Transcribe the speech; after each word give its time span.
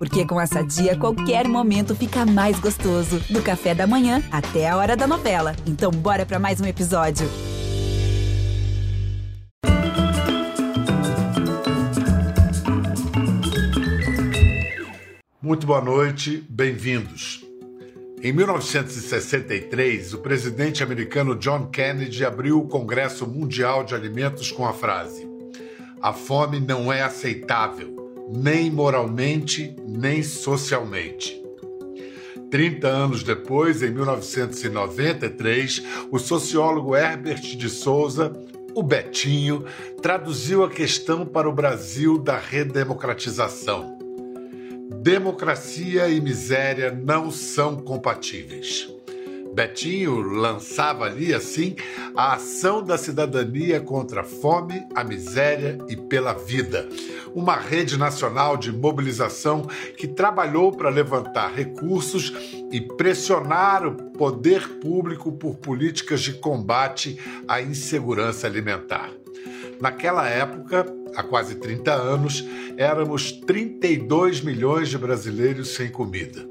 Porque 0.00 0.24
com 0.24 0.40
essa 0.40 0.62
dia, 0.62 0.96
qualquer 0.96 1.46
momento 1.46 1.94
fica 1.94 2.24
mais 2.24 2.58
gostoso. 2.58 3.20
Do 3.28 3.42
café 3.42 3.74
da 3.74 3.86
manhã 3.86 4.22
até 4.32 4.66
a 4.66 4.74
hora 4.74 4.96
da 4.96 5.06
novela. 5.06 5.54
Então, 5.66 5.90
bora 5.90 6.24
para 6.24 6.38
mais 6.38 6.58
um 6.58 6.64
episódio. 6.64 7.28
Muito 15.42 15.66
boa 15.66 15.82
noite, 15.82 16.46
bem-vindos. 16.48 17.44
Em 18.22 18.32
1963, 18.32 20.14
o 20.14 20.18
presidente 20.20 20.82
americano 20.82 21.36
John 21.36 21.66
Kennedy 21.66 22.24
abriu 22.24 22.58
o 22.58 22.66
Congresso 22.66 23.26
Mundial 23.26 23.84
de 23.84 23.94
Alimentos 23.94 24.50
com 24.50 24.66
a 24.66 24.72
frase: 24.72 25.28
A 26.00 26.14
fome 26.14 26.58
não 26.58 26.90
é 26.90 27.02
aceitável 27.02 27.99
nem 28.32 28.70
moralmente, 28.70 29.74
nem 29.86 30.22
socialmente. 30.22 31.40
30 32.50 32.88
anos 32.88 33.22
depois, 33.22 33.82
em 33.82 33.90
1993, 33.90 35.82
o 36.10 36.18
sociólogo 36.18 36.96
Herbert 36.96 37.56
de 37.56 37.68
Souza, 37.68 38.32
o 38.74 38.82
Betinho, 38.82 39.64
traduziu 40.02 40.64
a 40.64 40.70
questão 40.70 41.24
para 41.24 41.48
o 41.48 41.52
Brasil 41.52 42.18
da 42.18 42.36
redemocratização. 42.36 43.96
Democracia 45.02 46.08
e 46.08 46.20
miséria 46.20 46.90
não 46.90 47.30
são 47.30 47.76
compatíveis. 47.76 48.88
Betinho 49.52 50.20
lançava 50.20 51.04
ali, 51.04 51.34
assim, 51.34 51.74
a 52.14 52.34
ação 52.34 52.82
da 52.82 52.96
cidadania 52.96 53.80
contra 53.80 54.20
a 54.20 54.24
fome, 54.24 54.86
a 54.94 55.02
miséria 55.02 55.78
e 55.88 55.96
pela 55.96 56.32
vida. 56.32 56.88
Uma 57.34 57.56
rede 57.56 57.98
nacional 57.98 58.56
de 58.56 58.72
mobilização 58.72 59.62
que 59.96 60.06
trabalhou 60.06 60.72
para 60.72 60.88
levantar 60.88 61.52
recursos 61.52 62.32
e 62.70 62.80
pressionar 62.80 63.86
o 63.86 63.94
poder 64.12 64.66
público 64.80 65.32
por 65.32 65.56
políticas 65.56 66.20
de 66.20 66.34
combate 66.34 67.18
à 67.48 67.60
insegurança 67.60 68.46
alimentar. 68.46 69.10
Naquela 69.80 70.28
época, 70.28 70.86
há 71.16 71.22
quase 71.22 71.56
30 71.56 71.92
anos, 71.92 72.44
éramos 72.76 73.32
32 73.32 74.42
milhões 74.42 74.88
de 74.88 74.98
brasileiros 74.98 75.74
sem 75.74 75.88
comida. 75.90 76.46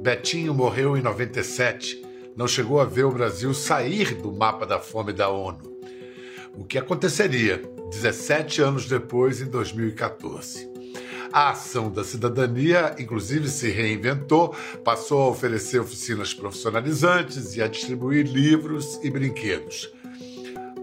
Betinho 0.00 0.54
morreu 0.54 0.96
em 0.96 1.02
97 1.02 2.05
não 2.36 2.46
chegou 2.46 2.80
a 2.80 2.84
ver 2.84 3.04
o 3.04 3.10
Brasil 3.10 3.54
sair 3.54 4.14
do 4.14 4.30
mapa 4.30 4.66
da 4.66 4.78
fome 4.78 5.12
da 5.12 5.28
ONU. 5.30 5.80
O 6.54 6.64
que 6.64 6.78
aconteceria 6.78 7.62
17 7.90 8.60
anos 8.60 8.86
depois, 8.86 9.40
em 9.40 9.46
2014? 9.46 10.70
A 11.32 11.50
ação 11.50 11.90
da 11.90 12.04
cidadania, 12.04 12.94
inclusive, 12.98 13.48
se 13.48 13.70
reinventou, 13.70 14.54
passou 14.84 15.22
a 15.22 15.28
oferecer 15.28 15.80
oficinas 15.80 16.32
profissionalizantes 16.32 17.56
e 17.56 17.62
a 17.62 17.68
distribuir 17.68 18.26
livros 18.26 19.00
e 19.02 19.10
brinquedos 19.10 19.95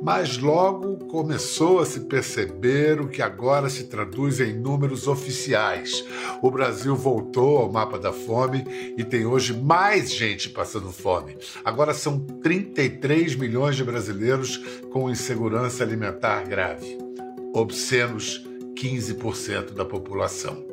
mas 0.04 0.38
logo 0.38 0.98
começou 1.08 1.80
a 1.80 1.86
se 1.86 2.02
perceber 2.02 3.00
o 3.00 3.08
que 3.08 3.22
agora 3.22 3.70
se 3.70 3.86
traduz 3.86 4.42
em 4.42 4.54
números 4.54 5.08
oficiais. 5.08 6.04
O 6.42 6.52
Brasil 6.52 6.94
voltou 6.94 7.60
ao 7.60 7.72
mapa 7.72 7.98
da 7.98 8.12
fome 8.12 8.66
e 8.98 9.04
tem 9.06 9.26
hoje 9.26 9.54
mais 9.54 10.12
gente 10.12 10.50
passando 10.50 10.92
fome. 10.92 11.38
Agora 11.64 11.94
são 11.94 12.20
33 12.20 13.36
milhões 13.36 13.78
de 13.78 13.84
brasileiros 13.86 14.58
com 14.92 15.10
insegurança 15.10 15.86
alimentar 15.86 16.44
grave. 16.44 16.98
Obscenos 17.54 18.46
15% 18.76 19.72
da 19.72 19.86
população. 19.86 20.66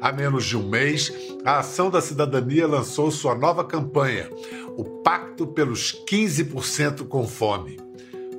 Há 0.00 0.12
menos 0.12 0.44
de 0.44 0.56
um 0.56 0.68
mês, 0.68 1.12
a 1.44 1.58
Ação 1.58 1.90
da 1.90 2.00
Cidadania 2.00 2.68
lançou 2.68 3.10
sua 3.10 3.34
nova 3.34 3.64
campanha, 3.64 4.30
o 4.76 4.84
Pacto 5.02 5.48
pelos 5.48 6.00
15% 6.08 7.08
com 7.08 7.26
Fome 7.26 7.91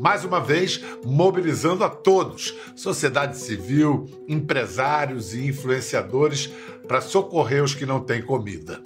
mais 0.03 0.25
uma 0.25 0.41
vez 0.41 0.83
mobilizando 1.05 1.81
a 1.81 1.89
todos, 1.89 2.53
sociedade 2.75 3.37
civil, 3.37 4.05
empresários 4.27 5.33
e 5.33 5.47
influenciadores, 5.47 6.51
para 6.85 6.99
socorrer 6.99 7.63
os 7.63 7.73
que 7.73 7.85
não 7.85 8.01
têm 8.01 8.21
comida. 8.21 8.81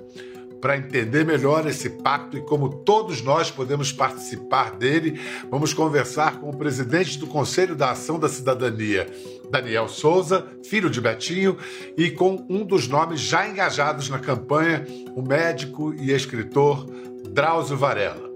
Para 0.61 0.77
entender 0.77 1.25
melhor 1.25 1.66
esse 1.66 1.89
pacto 1.89 2.38
e 2.38 2.41
como 2.41 2.69
todos 2.69 3.23
nós 3.23 3.50
podemos 3.50 3.91
participar 3.91 4.75
dele, 4.75 5.19
vamos 5.50 5.73
conversar 5.73 6.39
com 6.39 6.51
o 6.51 6.56
presidente 6.56 7.17
do 7.17 7.25
Conselho 7.25 7.75
da 7.75 7.89
Ação 7.91 8.19
da 8.19 8.29
Cidadania, 8.29 9.07
Daniel 9.50 9.88
Souza, 9.88 10.45
filho 10.63 10.89
de 10.89 11.01
Betinho, 11.01 11.57
e 11.97 12.11
com 12.11 12.45
um 12.47 12.63
dos 12.63 12.88
nomes 12.88 13.22
já 13.22 13.47
engajados 13.47 14.07
na 14.07 14.19
campanha, 14.19 14.85
o 15.16 15.23
médico 15.23 15.95
e 15.95 16.11
escritor 16.11 16.85
Drauzio 17.31 17.75
Varela. 17.75 18.26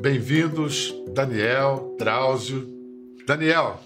Bem-vindos, 0.00 0.94
Daniel, 1.12 1.96
Drauzio. 1.98 2.72
Daniel, 3.26 3.82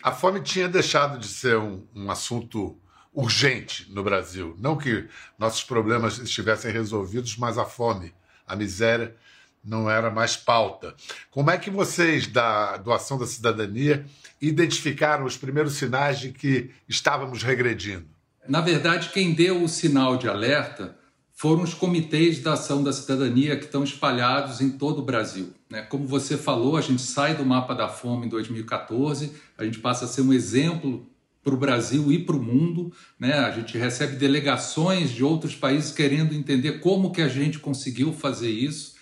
a 0.00 0.12
fome 0.12 0.40
tinha 0.40 0.68
deixado 0.68 1.18
de 1.18 1.26
ser 1.26 1.58
um, 1.58 1.84
um, 1.92 2.08
assunto 2.08 2.78
urgente 3.12 3.92
no 3.92 4.04
Brasil. 4.04 4.54
Não 4.60 4.78
que 4.78 5.08
nossos 5.36 5.64
problemas 5.64 6.18
estivessem 6.18 6.70
resolvidos, 6.70 7.36
mas 7.36 7.58
a 7.58 7.64
fome, 7.64 8.14
a 8.46 8.54
miséria, 8.54 9.16
não 9.64 9.90
era 9.90 10.08
mais 10.08 10.36
pauta. 10.36 10.94
Como 11.32 11.50
é 11.50 11.58
que 11.58 11.68
vocês, 11.68 12.28
da 12.28 12.76
Doação 12.76 13.18
da 13.18 13.26
Cidadania, 13.26 14.06
identificaram 14.40 15.24
os 15.24 15.36
primeiros 15.36 15.74
sinais 15.74 16.20
de 16.20 16.30
que 16.30 16.70
estávamos 16.88 17.42
regredindo? 17.42 18.06
Na 18.48 18.60
verdade, 18.60 19.08
quem 19.08 19.34
deu 19.34 19.64
o 19.64 19.68
sinal 19.68 20.16
de 20.16 20.28
alerta 20.28 20.96
foram 21.34 21.62
os 21.62 21.74
comitês 21.74 22.38
da 22.38 22.52
ação 22.52 22.82
da 22.82 22.92
cidadania 22.92 23.56
que 23.56 23.64
estão 23.64 23.82
espalhados 23.82 24.60
em 24.60 24.70
todo 24.70 25.00
o 25.00 25.04
Brasil. 25.04 25.52
Né? 25.68 25.82
Como 25.82 26.06
você 26.06 26.38
falou, 26.38 26.76
a 26.76 26.80
gente 26.80 27.02
sai 27.02 27.34
do 27.34 27.44
mapa 27.44 27.74
da 27.74 27.88
fome 27.88 28.26
em 28.26 28.28
2014, 28.28 29.32
a 29.58 29.64
gente 29.64 29.80
passa 29.80 30.04
a 30.04 30.08
ser 30.08 30.22
um 30.22 30.32
exemplo 30.32 31.04
para 31.42 31.52
o 31.52 31.58
Brasil 31.58 32.10
e 32.12 32.20
para 32.20 32.36
o 32.36 32.42
mundo. 32.42 32.92
Né? 33.18 33.32
A 33.32 33.50
gente 33.50 33.76
recebe 33.76 34.14
delegações 34.14 35.10
de 35.10 35.24
outros 35.24 35.56
países 35.56 35.92
querendo 35.92 36.32
entender 36.34 36.78
como 36.78 37.12
que 37.12 37.20
a 37.20 37.28
gente 37.28 37.58
conseguiu 37.58 38.12
fazer 38.12 38.50
isso. 38.50 38.94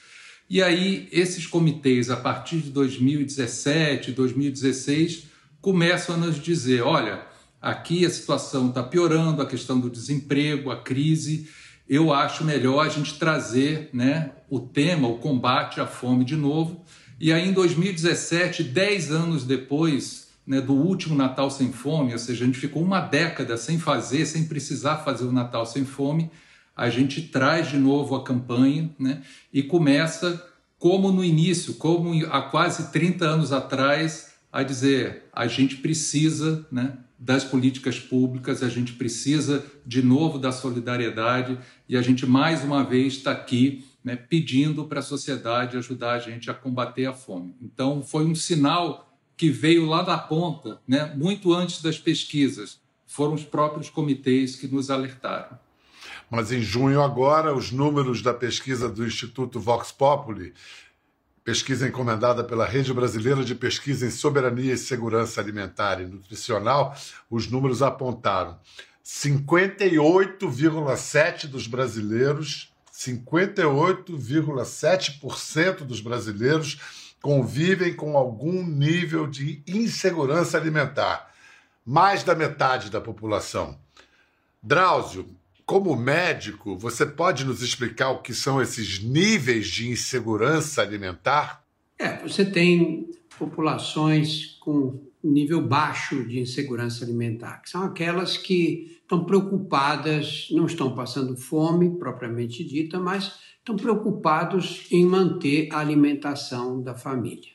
E 0.49 0.63
aí, 0.63 1.09
esses 1.13 1.47
comitês, 1.47 2.11
a 2.11 2.17
partir 2.17 2.59
de 2.61 2.71
2017, 2.71 4.11
2016, 4.13 5.25
começam 5.61 6.15
a 6.15 6.19
nos 6.19 6.43
dizer: 6.43 6.83
olha, 6.83 7.25
aqui 7.61 8.05
a 8.05 8.11
situação 8.11 8.69
está 8.69 8.83
piorando, 8.83 9.41
a 9.41 9.47
questão 9.47 9.79
do 9.79 9.89
desemprego, 9.89 10.71
a 10.71 10.77
crise 10.77 11.49
eu 11.89 12.13
acho 12.13 12.45
melhor 12.45 12.87
a 12.87 12.89
gente 12.89 13.19
trazer 13.19 13.91
né, 13.93 14.31
o 14.49 14.61
tema, 14.61 15.09
o 15.09 15.19
combate 15.19 15.81
à 15.81 15.87
fome 15.87 16.25
de 16.25 16.37
novo. 16.37 16.85
E 17.21 17.33
aí, 17.33 17.49
em 17.49 17.53
2017, 17.53 18.65
dez 18.65 19.11
anos 19.11 19.45
depois 19.45 20.29
né, 20.47 20.61
do 20.61 20.75
último 20.75 21.15
Natal 21.15 21.51
Sem 21.51 21.73
Fome, 21.73 22.13
ou 22.13 22.19
seja, 22.19 22.45
a 22.45 22.47
gente 22.47 22.59
ficou 22.59 22.83
uma 22.83 23.01
década 23.01 23.57
sem 23.57 23.79
fazer, 23.79 24.27
sem 24.27 24.45
precisar 24.45 24.99
fazer 24.99 25.25
o 25.25 25.33
Natal 25.33 25.65
Sem 25.65 25.85
Fome, 25.85 26.31
a 26.77 26.89
gente 26.89 27.23
traz 27.23 27.71
de 27.71 27.77
novo 27.77 28.17
a 28.17 28.25
campanha 28.25 28.91
né, 28.99 29.23
e 29.53 29.63
começa, 29.63 30.45
como 30.79 31.13
no 31.13 31.23
início, 31.23 31.75
como 31.75 32.27
há 32.27 32.43
quase 32.43 32.91
30 32.91 33.25
anos 33.25 33.53
atrás, 33.53 34.33
a 34.51 34.63
dizer: 34.63 35.25
a 35.33 35.47
gente 35.47 35.77
precisa 35.77 36.67
né, 36.73 36.95
das 37.23 37.45
políticas 37.45 38.01
públicas, 38.01 38.65
a 38.65 38.69
gente 38.69 38.95
precisa 38.95 39.65
de 39.87 40.03
novo 40.03 40.41
da 40.41 40.51
solidariedade 40.51 41.57
e 41.89 41.97
a 41.97 42.03
gente 42.03 42.27
mais 42.27 42.65
uma 42.65 42.83
vez 42.83 43.15
está 43.15 43.31
aqui 43.31 43.85
né, 44.03 44.17
pedindo 44.17 44.87
para 44.87 44.99
a 44.99 45.03
sociedade 45.03 45.77
ajudar 45.77 46.15
a 46.15 46.19
gente 46.19 46.51
a 46.51 46.55
combater 46.55 47.07
a 47.07 47.13
fome. 47.13 47.55
Então 47.63 48.03
foi 48.03 48.27
um 48.27 48.35
sinal 48.35 49.09
que 49.37 49.51
veio 49.51 49.87
lá 49.87 50.03
da 50.03 50.19
ponta, 50.19 50.81
né, 50.87 51.15
muito 51.17 51.53
antes 51.53 51.81
das 51.81 51.97
pesquisas. 51.97 52.81
Foram 53.07 53.35
os 53.35 53.45
próprios 53.45 53.89
comitês 53.89 54.57
que 54.57 54.67
nos 54.67 54.91
alertaram. 54.91 55.57
Mas 56.29 56.51
em 56.51 56.61
junho 56.61 57.01
agora, 57.01 57.55
os 57.55 57.71
números 57.71 58.21
da 58.21 58.35
pesquisa 58.35 58.89
do 58.89 59.07
Instituto 59.07 59.61
Vox 59.61 59.93
Populi 59.93 60.55
pesquisa 61.45 61.87
encomendada 61.89 62.45
pela 62.45 62.67
Rede 62.67 62.93
Brasileira 62.93 63.43
de 63.45 63.55
Pesquisa 63.55 64.05
em 64.07 64.11
Soberania 64.11 64.75
e 64.75 64.79
Segurança 64.79 65.41
Alimentar 65.41 65.99
e 66.01 66.07
Nutricional, 66.07 66.95
os 67.29 67.51
números 67.51 67.83
apontaram 67.83 68.61
58,7% 69.05 71.47
dos 71.47 71.67
brasileiros, 71.67 72.73
58,7% 72.93 75.79
dos 75.79 76.01
brasileiros 76.01 76.79
convivem 77.21 77.93
com 77.95 78.17
algum 78.17 78.65
nível 78.67 79.27
de 79.27 79.61
insegurança 79.67 80.57
alimentar. 80.59 81.33
Mais 81.85 82.23
da 82.23 82.33
metade 82.35 82.91
da 82.91 83.01
população. 83.01 83.77
Drauzio, 84.63 85.27
como 85.67 85.97
médico, 85.97 86.77
você 86.77 87.07
pode 87.07 87.45
nos 87.45 87.63
explicar 87.63 88.11
o 88.11 88.23
que 88.23 88.35
são 88.35 88.61
esses 88.61 89.03
níveis 89.03 89.67
de 89.69 89.89
insegurança 89.89 90.83
alimentar? 90.83 91.65
É, 91.99 92.19
você 92.27 92.45
tem 92.45 93.11
populações 93.39 94.57
com 94.61 95.01
nível 95.23 95.63
baixo 95.63 96.25
de 96.25 96.41
insegurança 96.41 97.05
alimentar, 97.05 97.63
que 97.63 97.71
são 97.71 97.83
aquelas 97.85 98.37
que 98.37 98.99
estão 99.01 99.25
preocupadas, 99.25 100.49
não 100.51 100.67
estão 100.67 100.95
passando 100.95 101.37
fome 101.37 101.97
propriamente 101.99 102.65
dita, 102.65 102.99
mas 102.99 103.33
estão 103.59 103.77
preocupados 103.77 104.87
em 104.91 105.07
manter 105.07 105.69
a 105.71 105.79
alimentação 105.79 106.83
da 106.83 106.95
família. 106.95 107.53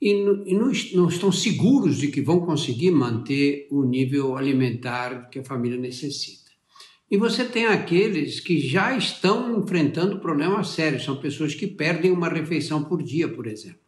E, 0.00 0.10
e 0.46 0.54
não, 0.54 0.70
não 0.94 1.08
estão 1.08 1.30
seguros 1.30 1.98
de 1.98 2.08
que 2.08 2.22
vão 2.22 2.40
conseguir 2.40 2.90
manter 2.90 3.66
o 3.70 3.84
nível 3.84 4.36
alimentar 4.36 5.28
que 5.28 5.38
a 5.40 5.44
família 5.44 5.78
necessita. 5.78 6.45
E 7.08 7.16
você 7.16 7.44
tem 7.44 7.66
aqueles 7.66 8.40
que 8.40 8.58
já 8.58 8.96
estão 8.96 9.60
enfrentando 9.60 10.18
problemas 10.18 10.68
sérios, 10.70 11.04
são 11.04 11.16
pessoas 11.16 11.54
que 11.54 11.66
perdem 11.66 12.10
uma 12.10 12.28
refeição 12.28 12.82
por 12.82 13.00
dia, 13.00 13.28
por 13.28 13.46
exemplo. 13.46 13.78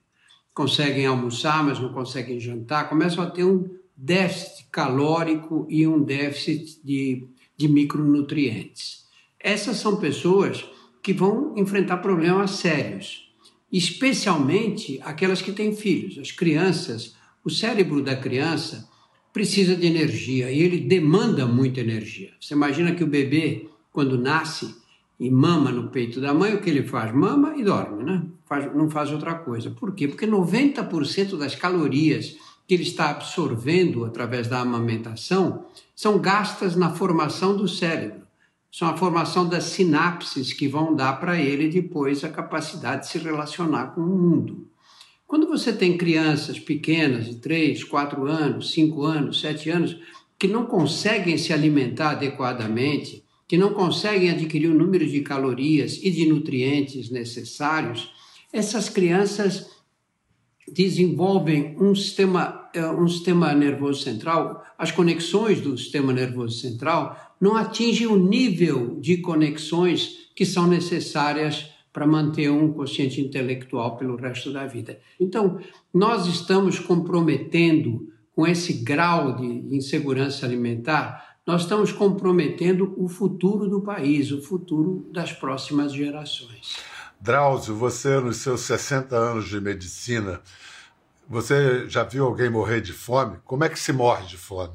Conseguem 0.54 1.06
almoçar, 1.06 1.64
mas 1.64 1.80
não 1.80 1.92
conseguem 1.92 2.38
jantar, 2.38 2.88
começam 2.88 3.22
a 3.24 3.30
ter 3.30 3.44
um 3.44 3.68
déficit 3.96 4.66
calórico 4.70 5.66
e 5.68 5.84
um 5.86 6.00
déficit 6.02 6.80
de, 6.84 7.26
de 7.56 7.66
micronutrientes. 7.66 9.04
Essas 9.40 9.78
são 9.78 9.96
pessoas 9.96 10.64
que 11.02 11.12
vão 11.12 11.54
enfrentar 11.56 11.96
problemas 11.98 12.52
sérios, 12.52 13.32
especialmente 13.72 15.00
aquelas 15.02 15.42
que 15.42 15.52
têm 15.52 15.74
filhos. 15.74 16.18
As 16.18 16.30
crianças, 16.30 17.16
o 17.44 17.50
cérebro 17.50 18.00
da 18.00 18.14
criança 18.14 18.88
precisa 19.32 19.76
de 19.76 19.86
energia 19.86 20.50
e 20.50 20.60
ele 20.60 20.80
demanda 20.80 21.46
muita 21.46 21.80
energia. 21.80 22.30
Você 22.40 22.54
imagina 22.54 22.94
que 22.94 23.04
o 23.04 23.06
bebê, 23.06 23.68
quando 23.92 24.18
nasce 24.18 24.76
e 25.18 25.30
mama 25.30 25.70
no 25.70 25.88
peito 25.88 26.20
da 26.20 26.32
mãe, 26.32 26.54
o 26.54 26.60
que 26.60 26.70
ele 26.70 26.84
faz? 26.84 27.12
Mama 27.12 27.56
e 27.56 27.64
dorme, 27.64 28.04
né? 28.04 28.22
Faz, 28.46 28.74
não 28.74 28.88
faz 28.88 29.10
outra 29.10 29.34
coisa. 29.34 29.70
Por 29.70 29.94
quê? 29.94 30.08
Porque 30.08 30.26
90% 30.26 31.36
das 31.36 31.54
calorias 31.54 32.36
que 32.66 32.74
ele 32.74 32.82
está 32.82 33.10
absorvendo 33.10 34.04
através 34.04 34.46
da 34.46 34.60
amamentação 34.60 35.64
são 35.96 36.18
gastas 36.18 36.76
na 36.76 36.90
formação 36.90 37.56
do 37.56 37.66
cérebro. 37.66 38.28
São 38.70 38.88
a 38.88 38.96
formação 38.96 39.48
das 39.48 39.64
sinapses 39.64 40.52
que 40.52 40.68
vão 40.68 40.94
dar 40.94 41.18
para 41.18 41.40
ele 41.40 41.68
depois 41.68 42.22
a 42.22 42.28
capacidade 42.28 43.02
de 43.02 43.08
se 43.08 43.18
relacionar 43.18 43.94
com 43.94 44.02
o 44.02 44.18
mundo. 44.18 44.68
Quando 45.28 45.46
você 45.46 45.74
tem 45.74 45.98
crianças 45.98 46.58
pequenas, 46.58 47.26
de 47.26 47.34
3, 47.34 47.84
4 47.84 48.26
anos, 48.26 48.72
5 48.72 49.04
anos, 49.04 49.40
7 49.42 49.68
anos, 49.68 49.96
que 50.38 50.48
não 50.48 50.64
conseguem 50.64 51.36
se 51.36 51.52
alimentar 51.52 52.12
adequadamente, 52.12 53.22
que 53.46 53.58
não 53.58 53.74
conseguem 53.74 54.30
adquirir 54.30 54.70
o 54.70 54.74
número 54.74 55.06
de 55.06 55.20
calorias 55.20 56.00
e 56.02 56.10
de 56.10 56.24
nutrientes 56.24 57.10
necessários, 57.10 58.10
essas 58.50 58.88
crianças 58.88 59.68
desenvolvem 60.66 61.76
um 61.78 61.94
sistema, 61.94 62.70
é, 62.72 62.86
um 62.86 63.06
sistema 63.06 63.52
nervoso 63.52 64.02
central, 64.02 64.64
as 64.78 64.90
conexões 64.90 65.60
do 65.60 65.76
sistema 65.76 66.10
nervoso 66.10 66.58
central 66.58 67.34
não 67.38 67.54
atingem 67.54 68.06
o 68.06 68.16
nível 68.16 68.98
de 68.98 69.18
conexões 69.18 70.30
que 70.34 70.46
são 70.46 70.66
necessárias 70.66 71.68
para 71.98 72.06
manter 72.06 72.48
um 72.48 72.72
consciente 72.72 73.20
intelectual 73.20 73.96
pelo 73.96 74.14
resto 74.14 74.52
da 74.52 74.64
vida. 74.64 75.00
Então, 75.18 75.58
nós 75.92 76.28
estamos 76.28 76.78
comprometendo 76.78 78.08
com 78.30 78.46
esse 78.46 78.72
grau 78.84 79.34
de 79.34 79.44
insegurança 79.44 80.46
alimentar, 80.46 81.38
nós 81.44 81.62
estamos 81.62 81.90
comprometendo 81.90 82.94
o 82.96 83.08
futuro 83.08 83.68
do 83.68 83.80
país, 83.80 84.30
o 84.30 84.40
futuro 84.40 85.10
das 85.12 85.32
próximas 85.32 85.92
gerações. 85.92 86.76
Drauzio, 87.20 87.74
você, 87.74 88.20
nos 88.20 88.36
seus 88.36 88.60
60 88.60 89.16
anos 89.16 89.48
de 89.48 89.60
medicina, 89.60 90.40
você 91.28 91.88
já 91.88 92.04
viu 92.04 92.26
alguém 92.26 92.48
morrer 92.48 92.80
de 92.80 92.92
fome? 92.92 93.38
Como 93.44 93.64
é 93.64 93.68
que 93.68 93.80
se 93.80 93.92
morre 93.92 94.24
de 94.24 94.36
fome? 94.36 94.74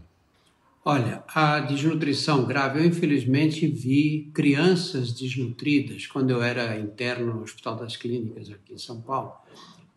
Olha, 0.86 1.24
a 1.30 1.62
desnutrição 1.62 2.44
grave, 2.46 2.80
eu 2.80 2.86
infelizmente 2.86 3.66
vi 3.66 4.30
crianças 4.34 5.14
desnutridas 5.14 6.08
quando 6.08 6.32
eu 6.32 6.44
era 6.44 6.78
interno 6.78 7.36
no 7.36 7.42
Hospital 7.42 7.78
das 7.78 7.96
Clínicas 7.96 8.52
aqui 8.52 8.74
em 8.74 8.78
São 8.78 9.02
Paulo. 9.02 9.32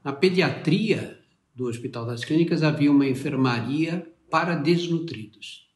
Na 0.04 0.12
pediatria 0.12 1.18
do 1.52 1.66
Hospital 1.66 2.06
das 2.06 2.24
Clínicas 2.24 2.62
havia 2.62 2.92
uma 2.92 3.08
enfermaria 3.08 4.06
para 4.30 4.54
desnutridos, 4.54 5.68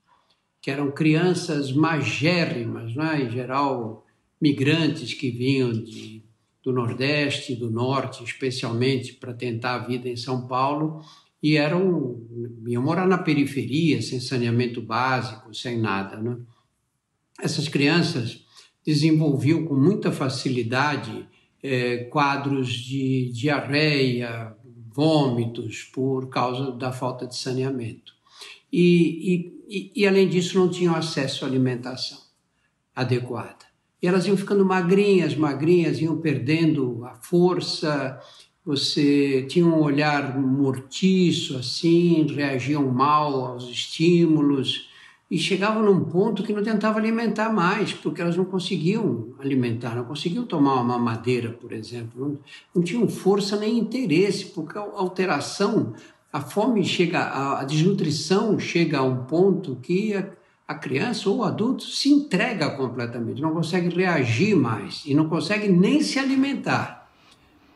que 0.63 0.71
eram 0.71 0.93
crianças 0.93 1.73
magérrimas, 1.73 2.95
né? 2.95 3.25
em 3.25 3.31
geral 3.31 4.07
migrantes 4.41 5.13
que 5.13 5.29
vinham 5.29 5.73
de 5.73 6.23
do 6.63 6.73
Nordeste, 6.73 7.57
do 7.57 7.71
Norte, 7.71 8.23
especialmente 8.23 9.15
para 9.15 9.33
tentar 9.33 9.77
a 9.77 9.87
vida 9.87 10.09
em 10.09 10.17
São 10.17 10.47
Paulo, 10.47 11.03
e 11.43 11.57
eram 11.57 12.21
iam 12.67 12.83
morar 12.83 13.07
na 13.07 13.19
periferia, 13.19 14.01
sem 14.03 14.21
saneamento 14.21 14.81
básico, 14.81 15.55
sem 15.55 15.79
nada. 15.79 16.17
Né? 16.17 16.37
Essas 17.41 17.69
crianças 17.69 18.45
desenvolviam 18.85 19.65
com 19.65 19.75
muita 19.75 20.13
facilidade 20.13 21.27
é, 21.63 22.05
quadros 22.05 22.73
de 22.73 23.31
diarreia, 23.33 24.55
vômitos, 24.93 25.85
por 25.85 26.29
causa 26.29 26.73
da 26.73 26.93
falta 26.93 27.27
de 27.27 27.37
saneamento. 27.37 28.13
E, 28.73 29.53
e, 29.69 29.93
e, 29.97 30.07
além 30.07 30.29
disso, 30.29 30.59
não 30.59 30.69
tinham 30.69 30.95
acesso 30.95 31.45
à 31.45 31.49
alimentação 31.49 32.19
adequada. 32.95 33.71
E 34.03 34.07
elas 34.07 34.27
iam 34.27 34.37
ficando 34.37 34.65
magrinhas, 34.65 35.35
magrinhas, 35.35 36.01
iam 36.01 36.21
perdendo 36.21 37.05
a 37.05 37.15
força, 37.15 38.19
você 38.65 39.43
tinha 39.49 39.67
um 39.67 39.81
olhar 39.81 40.39
mortiço, 40.39 41.57
assim, 41.57 42.27
reagiam 42.27 42.87
mal 42.87 43.47
aos 43.47 43.65
estímulos 43.65 44.91
e 45.31 45.39
chegavam 45.39 45.83
num 45.83 46.05
ponto 46.05 46.43
que 46.43 46.53
não 46.53 46.63
tentava 46.63 46.99
alimentar 46.99 47.53
mais, 47.53 47.93
porque 47.93 48.21
elas 48.21 48.37
não 48.37 48.45
conseguiam 48.45 49.29
alimentar, 49.39 49.95
não 49.95 50.05
conseguiam 50.05 50.45
tomar 50.45 50.75
uma 50.75 50.99
mamadeira, 50.99 51.51
por 51.51 51.73
exemplo, 51.73 52.21
não, 52.21 52.39
não 52.75 52.83
tinham 52.83 53.09
força 53.09 53.57
nem 53.57 53.79
interesse, 53.79 54.47
porque 54.47 54.77
a 54.77 54.83
alteração, 54.83 55.95
a 56.33 56.41
fome 56.41 56.85
chega, 56.85 57.21
a, 57.21 57.61
a 57.61 57.65
desnutrição 57.65 58.59
chega 58.59 58.99
a 58.99 59.05
um 59.05 59.25
ponto 59.25 59.77
que 59.77 60.15
a, 60.15 60.29
a 60.67 60.75
criança 60.75 61.31
ou 61.31 61.39
o 61.39 61.45
adulto 61.45 61.85
se 61.85 62.11
entrega 62.11 62.71
completamente, 62.71 63.41
não 63.41 63.55
consegue 63.55 63.89
reagir 63.89 64.57
mais 64.57 65.03
e 65.07 65.15
não 65.15 65.29
consegue 65.29 65.69
nem 65.69 66.03
se 66.03 66.19
alimentar. 66.19 67.00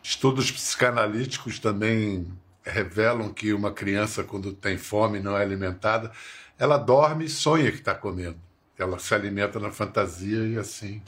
Estudos 0.04 0.52
psicanalíticos 0.52 1.58
também 1.58 2.30
revelam 2.62 3.32
que 3.32 3.52
uma 3.52 3.72
criança, 3.72 4.22
quando 4.22 4.52
tem 4.52 4.78
fome 4.78 5.18
e 5.18 5.22
não 5.22 5.36
é 5.36 5.42
alimentada, 5.42 6.12
ela 6.56 6.78
dorme 6.78 7.24
e 7.24 7.28
sonha 7.28 7.72
que 7.72 7.78
está 7.78 7.94
comendo. 7.94 8.38
Ela 8.78 9.00
se 9.00 9.12
alimenta 9.14 9.58
na 9.58 9.72
fantasia 9.72 10.46
e 10.46 10.56
assim. 10.56 11.02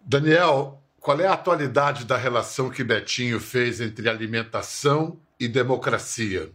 Daniel, 0.00 0.82
qual 1.00 1.18
é 1.20 1.26
a 1.26 1.32
atualidade 1.32 2.04
da 2.04 2.16
relação 2.16 2.68
que 2.68 2.84
Betinho 2.84 3.40
fez 3.40 3.80
entre 3.80 4.08
alimentação 4.08 5.18
e 5.40 5.48
democracia? 5.48 6.52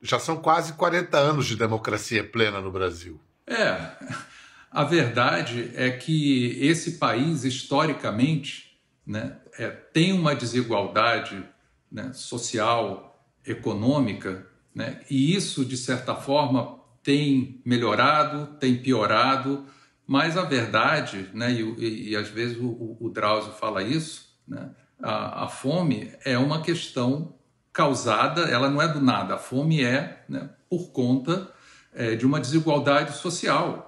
já 0.00 0.18
são 0.18 0.36
quase 0.36 0.74
40 0.74 1.16
anos 1.16 1.46
de 1.46 1.56
democracia 1.56 2.24
plena 2.24 2.60
no 2.60 2.70
Brasil. 2.70 3.20
É, 3.46 3.90
a 4.70 4.84
verdade 4.84 5.70
é 5.74 5.90
que 5.90 6.58
esse 6.60 6.92
país, 6.92 7.44
historicamente, 7.44 8.67
né, 9.08 9.38
é, 9.58 9.70
tem 9.70 10.12
uma 10.12 10.34
desigualdade 10.34 11.42
né, 11.90 12.12
social, 12.12 13.26
econômica, 13.46 14.46
né, 14.74 15.00
e 15.08 15.34
isso, 15.34 15.64
de 15.64 15.78
certa 15.78 16.14
forma, 16.14 16.78
tem 17.02 17.62
melhorado, 17.64 18.58
tem 18.58 18.76
piorado, 18.76 19.64
mas 20.06 20.36
a 20.36 20.42
verdade, 20.42 21.30
né, 21.32 21.50
e, 21.50 21.62
e, 21.78 22.10
e 22.10 22.16
às 22.16 22.28
vezes 22.28 22.58
o, 22.58 22.98
o 23.00 23.08
Drauzio 23.08 23.52
fala 23.52 23.82
isso, 23.82 24.36
né, 24.46 24.70
a, 25.02 25.44
a 25.44 25.48
fome 25.48 26.12
é 26.22 26.36
uma 26.36 26.60
questão 26.60 27.34
causada, 27.72 28.42
ela 28.42 28.68
não 28.68 28.82
é 28.82 28.88
do 28.88 29.00
nada, 29.00 29.36
a 29.36 29.38
fome 29.38 29.82
é 29.82 30.22
né, 30.28 30.50
por 30.68 30.90
conta 30.90 31.50
é, 31.94 32.14
de 32.14 32.26
uma 32.26 32.40
desigualdade 32.40 33.16
social. 33.16 33.87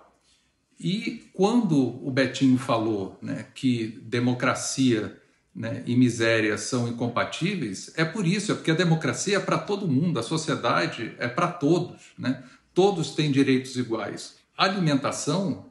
E 0.83 1.31
quando 1.35 1.77
o 2.03 2.11
Betinho 2.11 2.57
falou 2.57 3.19
né, 3.21 3.47
que 3.55 4.01
democracia 4.03 5.21
né, 5.55 5.83
e 5.85 5.95
miséria 5.95 6.57
são 6.57 6.89
incompatíveis, 6.89 7.93
é 7.97 8.05
por 8.05 8.27
isso, 8.27 8.51
é 8.51 8.55
porque 8.55 8.71
a 8.71 8.75
democracia 8.75 9.37
é 9.37 9.41
para 9.41 9.59
todo 9.59 9.87
mundo, 9.87 10.19
a 10.19 10.23
sociedade 10.23 11.15
é 11.19 11.29
para 11.29 11.49
todos, 11.49 12.01
né? 12.19 12.43
todos 12.73 13.11
têm 13.11 13.31
direitos 13.31 13.77
iguais. 13.77 14.37
A 14.57 14.65
alimentação 14.65 15.67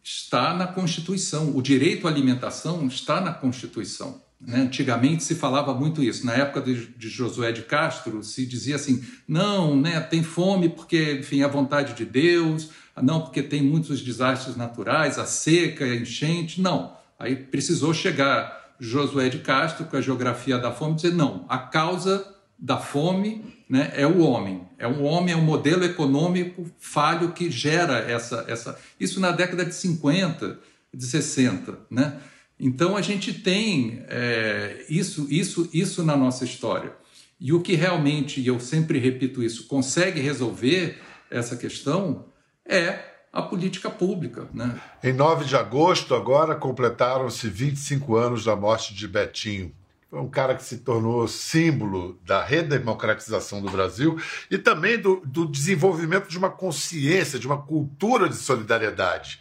está 0.00 0.54
na 0.54 0.68
Constituição, 0.68 1.56
o 1.56 1.60
direito 1.60 2.06
à 2.06 2.10
alimentação 2.10 2.86
está 2.86 3.20
na 3.20 3.32
Constituição. 3.32 4.22
Né? 4.40 4.60
Antigamente 4.60 5.24
se 5.24 5.34
falava 5.34 5.74
muito 5.74 6.02
isso. 6.02 6.26
Na 6.26 6.34
época 6.34 6.60
de, 6.60 6.86
de, 6.86 7.08
Josué 7.08 7.52
de 7.52 7.62
Castro, 7.62 8.22
se 8.22 8.46
dizia 8.46 8.76
assim: 8.76 9.02
não, 9.26 9.76
né, 9.76 10.00
tem 10.00 10.22
fome 10.22 10.68
porque, 10.68 11.18
enfim, 11.20 11.40
é 11.40 11.44
a 11.44 11.48
vontade 11.48 11.94
de 11.94 12.04
Deus, 12.04 12.70
não, 13.02 13.20
porque 13.20 13.42
tem 13.42 13.62
muitos 13.62 14.00
desastres 14.00 14.56
naturais, 14.56 15.18
a 15.18 15.26
seca, 15.26 15.84
a 15.84 15.96
enchente. 15.96 16.60
Não. 16.60 16.96
Aí 17.18 17.34
precisou 17.34 17.94
chegar 17.94 18.74
Josué 18.78 19.28
de 19.28 19.38
Castro 19.38 19.86
com 19.86 19.96
a 19.96 20.00
geografia 20.00 20.58
da 20.58 20.70
fome 20.70 20.92
e 20.92 20.96
dizer: 20.96 21.14
não, 21.14 21.44
a 21.48 21.58
causa 21.58 22.34
da 22.58 22.78
fome 22.78 23.44
né, 23.68 23.92
é 23.94 24.06
o 24.06 24.20
homem. 24.20 24.66
É 24.78 24.86
o 24.86 25.02
homem, 25.02 25.32
é 25.32 25.36
um 25.36 25.44
modelo 25.44 25.84
econômico 25.84 26.66
falho 26.78 27.32
que 27.32 27.50
gera 27.50 27.98
essa. 27.98 28.44
essa 28.46 28.78
isso 29.00 29.18
na 29.18 29.30
década 29.30 29.64
de 29.64 29.74
50, 29.74 30.58
de 30.92 31.04
60. 31.04 31.78
Né? 31.90 32.18
Então 32.58 32.96
a 32.96 33.02
gente 33.02 33.34
tem 33.34 34.02
é, 34.08 34.84
isso, 34.88 35.26
isso, 35.30 35.68
isso 35.72 36.02
na 36.02 36.16
nossa 36.16 36.44
história. 36.44 36.92
E 37.38 37.52
o 37.52 37.60
que 37.60 37.74
realmente, 37.74 38.40
e 38.40 38.46
eu 38.46 38.58
sempre 38.58 38.98
repito 38.98 39.42
isso, 39.42 39.66
consegue 39.66 40.20
resolver 40.20 40.98
essa 41.30 41.56
questão 41.56 42.26
é 42.64 43.16
a 43.32 43.42
política 43.42 43.90
pública. 43.90 44.48
Né? 44.54 44.80
Em 45.04 45.12
9 45.12 45.44
de 45.44 45.54
agosto, 45.54 46.14
agora, 46.14 46.54
completaram-se 46.54 47.48
25 47.48 48.16
anos 48.16 48.44
da 48.44 48.56
morte 48.56 48.94
de 48.94 49.06
Betinho. 49.06 49.72
Foi 50.08 50.20
um 50.20 50.30
cara 50.30 50.54
que 50.54 50.64
se 50.64 50.78
tornou 50.78 51.28
símbolo 51.28 52.18
da 52.24 52.42
redemocratização 52.42 53.60
do 53.60 53.70
Brasil 53.70 54.18
e 54.50 54.56
também 54.56 54.98
do, 54.98 55.20
do 55.26 55.44
desenvolvimento 55.44 56.28
de 56.28 56.38
uma 56.38 56.48
consciência, 56.48 57.38
de 57.38 57.46
uma 57.46 57.60
cultura 57.60 58.28
de 58.28 58.36
solidariedade 58.36 59.40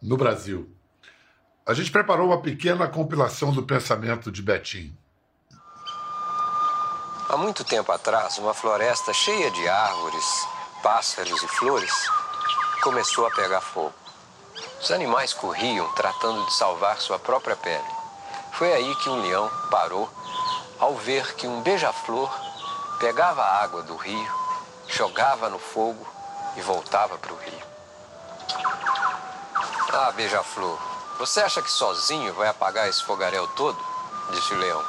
no 0.00 0.16
Brasil. 0.16 0.70
A 1.70 1.72
gente 1.72 1.92
preparou 1.92 2.26
uma 2.26 2.42
pequena 2.42 2.88
compilação 2.88 3.52
do 3.52 3.62
pensamento 3.62 4.28
de 4.32 4.42
Betinho. 4.42 4.92
Há 7.28 7.36
muito 7.36 7.62
tempo 7.62 7.92
atrás, 7.92 8.38
uma 8.38 8.52
floresta 8.52 9.12
cheia 9.12 9.48
de 9.52 9.68
árvores, 9.68 10.48
pássaros 10.82 11.40
e 11.40 11.46
flores 11.46 11.92
começou 12.82 13.24
a 13.24 13.30
pegar 13.30 13.60
fogo. 13.60 13.94
Os 14.82 14.90
animais 14.90 15.32
corriam 15.32 15.86
tratando 15.92 16.44
de 16.44 16.54
salvar 16.54 17.00
sua 17.00 17.20
própria 17.20 17.54
pele. 17.54 17.84
Foi 18.50 18.72
aí 18.72 18.92
que 18.96 19.08
um 19.08 19.22
leão 19.22 19.48
parou 19.70 20.10
ao 20.80 20.96
ver 20.96 21.36
que 21.36 21.46
um 21.46 21.62
beija-flor 21.62 22.36
pegava 22.98 23.42
a 23.42 23.62
água 23.62 23.84
do 23.84 23.94
rio, 23.94 24.32
jogava 24.88 25.48
no 25.48 25.60
fogo 25.60 26.04
e 26.56 26.60
voltava 26.62 27.16
para 27.16 27.32
o 27.32 27.36
rio. 27.36 27.62
Ah, 29.92 30.10
beija-flor, 30.10 30.89
você 31.20 31.40
acha 31.40 31.60
que 31.60 31.70
sozinho 31.70 32.32
vai 32.32 32.48
apagar 32.48 32.88
esse 32.88 33.04
fogaréu 33.04 33.46
todo? 33.48 33.78
Disse 34.32 34.54
o 34.54 34.56
leão. 34.56 34.82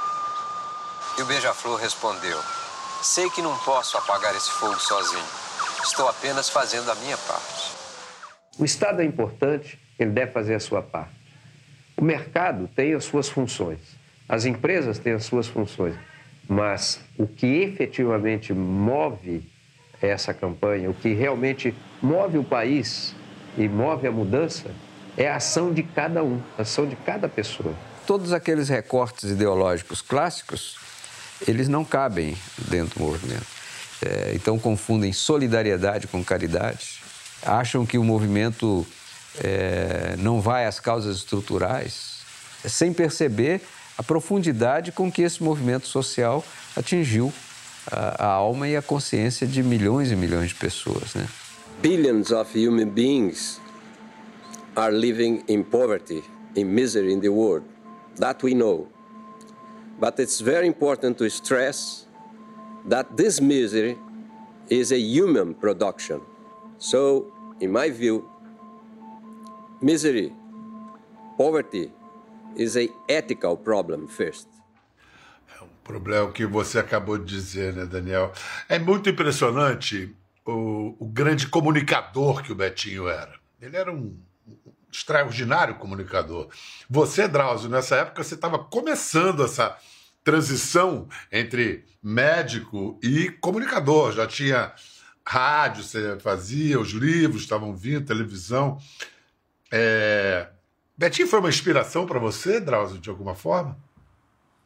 E 1.20 1.22
o 1.24 1.26
beija-flor 1.26 1.78
respondeu: 1.78 2.40
Sei 3.04 3.30
que 3.32 3.42
não 3.42 3.54
posso 3.58 3.98
apagar 3.98 4.34
esse 4.34 4.50
fogo 4.50 4.80
sozinho. 4.80 5.26
Estou 5.84 6.08
apenas 6.08 6.50
fazendo 6.50 6.90
a 6.90 6.96
minha 6.96 7.18
parte. 7.18 7.74
O 8.58 8.64
Estado 8.64 9.02
é 9.02 9.06
importante, 9.06 9.78
ele 10.00 10.12
deve 10.12 10.32
fazer 10.32 10.56
a 10.56 10.60
sua 10.62 10.82
parte. 10.82 11.12
O 11.98 12.02
mercado 12.02 12.70
tem 12.74 12.94
as 12.94 13.04
suas 13.04 13.28
funções, 13.28 13.80
as 14.30 14.46
empresas 14.46 15.00
têm 15.00 15.12
as 15.12 15.26
suas 15.26 15.48
funções, 15.48 15.96
mas 16.48 17.02
o 17.18 17.28
que 17.28 17.62
efetivamente 17.62 18.54
move 18.54 19.52
essa 20.02 20.34
campanha, 20.34 20.90
o 20.90 20.94
que 20.94 21.14
realmente 21.14 21.76
move 22.02 22.38
o 22.38 22.44
país 22.44 23.14
e 23.58 23.68
move 23.68 24.08
a 24.08 24.12
mudança, 24.12 24.72
é 25.22 25.30
a 25.30 25.36
ação 25.36 25.72
de 25.72 25.84
cada 25.84 26.24
um, 26.24 26.42
a 26.58 26.64
ação 26.64 26.88
de 26.88 26.96
cada 26.96 27.30
pessoa. 27.30 27.74
Todos 28.08 28.34
aqueles 28.34 28.70
recortes 28.70 29.30
ideológicos 29.30 30.02
clássicos, 30.02 30.78
eles 31.48 31.68
não 31.68 31.86
cabem 31.86 32.36
dentro 32.58 33.00
do 33.00 33.06
movimento. 33.06 33.46
É, 34.04 34.32
então 34.34 34.58
confundem 34.58 35.14
solidariedade 35.14 36.08
com 36.08 36.24
caridade, 36.24 37.04
acham 37.44 37.86
que 37.86 38.00
o 38.00 38.04
movimento 38.04 38.86
é, 39.44 40.16
não 40.18 40.42
vai 40.42 40.66
às 40.66 40.80
causas 40.80 41.18
estruturais, 41.18 42.22
sem 42.66 42.92
perceber 42.92 43.62
a 43.96 44.02
profundidade 44.02 44.92
com 44.92 45.12
que 45.12 45.22
esse 45.22 45.44
movimento 45.44 45.88
social 45.88 46.44
atingiu 46.76 47.32
a, 47.92 48.26
a 48.26 48.28
alma 48.28 48.68
e 48.68 48.76
a 48.76 48.82
consciência 48.82 49.46
de 49.46 49.62
milhões 49.62 50.12
e 50.12 50.16
milhões 50.16 50.50
de 50.50 50.56
pessoas. 50.56 51.14
Né? 51.14 51.28
Billions 51.80 52.32
of 52.32 52.58
human 52.58 52.90
beings 52.90 53.61
are 54.76 54.92
living 54.92 55.44
in 55.48 55.64
poverty, 55.64 56.24
in 56.56 56.74
misery 56.74 57.14
in 57.14 57.20
the 57.20 57.30
world. 57.30 57.64
That 58.18 58.44
we 58.44 58.54
know. 58.54 58.88
But 60.00 60.20
it's 60.20 60.42
very 60.42 60.68
important 60.68 61.18
to 61.20 61.30
stress 61.30 62.08
that 62.88 63.16
this 63.16 63.40
misery 63.40 63.98
is 64.70 64.92
a 64.92 65.00
human 65.00 65.54
production. 65.54 66.22
So, 66.78 67.32
in 67.60 67.72
my 67.72 67.90
view, 67.90 68.28
misery, 69.82 70.34
poverty 71.38 71.92
is 72.56 72.78
a 72.78 72.90
ethical 73.08 73.58
problem 73.58 74.08
first. 74.08 74.48
É 75.60 75.64
um 75.64 75.70
problema 75.84 76.32
que 76.32 76.46
você 76.46 76.80
acabou 76.80 77.18
de 77.18 77.26
dizer, 77.26 77.74
né, 77.74 77.86
Daniel? 77.86 78.32
É 78.68 78.80
muito 78.80 79.10
impressionante 79.10 80.16
o, 80.46 80.96
o 81.00 81.06
grande 81.06 81.48
comunicador 81.48 82.42
que 82.42 82.52
o 82.52 82.56
Betinho 82.56 83.08
era. 83.08 83.34
Ele 83.62 83.78
era 83.78 83.92
um 83.92 84.18
extraordinário 84.92 85.76
comunicador. 85.76 86.50
Você, 86.90 87.28
Drauzio, 87.28 87.70
nessa 87.70 87.96
época 87.96 88.24
você 88.24 88.36
estava 88.36 88.60
começando 88.60 89.44
essa 89.44 89.78
transição 90.24 91.08
entre 91.32 91.86
médico 92.04 93.00
e 93.02 93.30
comunicador. 93.30 94.12
Já 94.12 94.28
tinha 94.28 94.74
rádio, 95.26 95.84
você 95.84 96.20
fazia, 96.20 96.80
os 96.80 96.90
livros 96.90 97.44
estavam 97.44 97.76
vindo, 97.76 98.06
televisão. 98.06 98.78
É... 99.72 100.50
Betinho 100.98 101.28
foi 101.28 101.40
uma 101.40 101.50
inspiração 101.50 102.06
para 102.06 102.20
você, 102.20 102.60
Drauzio, 102.60 103.00
de 103.00 103.10
alguma 103.10 103.34
forma? 103.34 103.78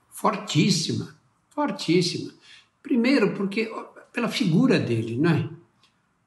Fortíssima, 0.09 1.15
fortíssima. 1.49 2.33
Primeiro, 2.81 3.33
porque 3.35 3.71
pela 4.11 4.27
figura 4.29 4.79
dele, 4.79 5.17
não 5.17 5.29
é? 5.29 5.49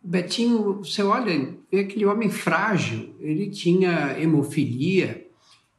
Betinho, 0.02 0.74
você 0.74 1.02
olha, 1.02 1.56
é 1.70 1.80
aquele 1.80 2.06
homem 2.06 2.30
frágil, 2.30 3.14
ele 3.20 3.50
tinha 3.50 4.18
hemofilia 4.18 5.26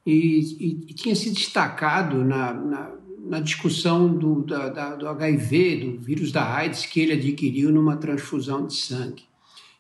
e, 0.05 0.39
e, 0.59 0.67
e 0.89 0.93
tinha 0.93 1.15
se 1.15 1.31
destacado 1.31 2.23
na, 2.23 2.53
na 2.53 2.99
na 3.29 3.39
discussão 3.39 4.11
do, 4.11 4.41
da, 4.41 4.69
da, 4.69 4.95
do 4.95 5.07
HIV, 5.07 5.75
do 5.77 5.99
vírus 5.99 6.31
da 6.31 6.51
AIDS, 6.51 6.87
que 6.87 6.99
ele 6.99 7.13
adquiriu 7.13 7.71
numa 7.71 7.95
transfusão 7.95 8.65
de 8.65 8.73
sangue. 8.73 9.23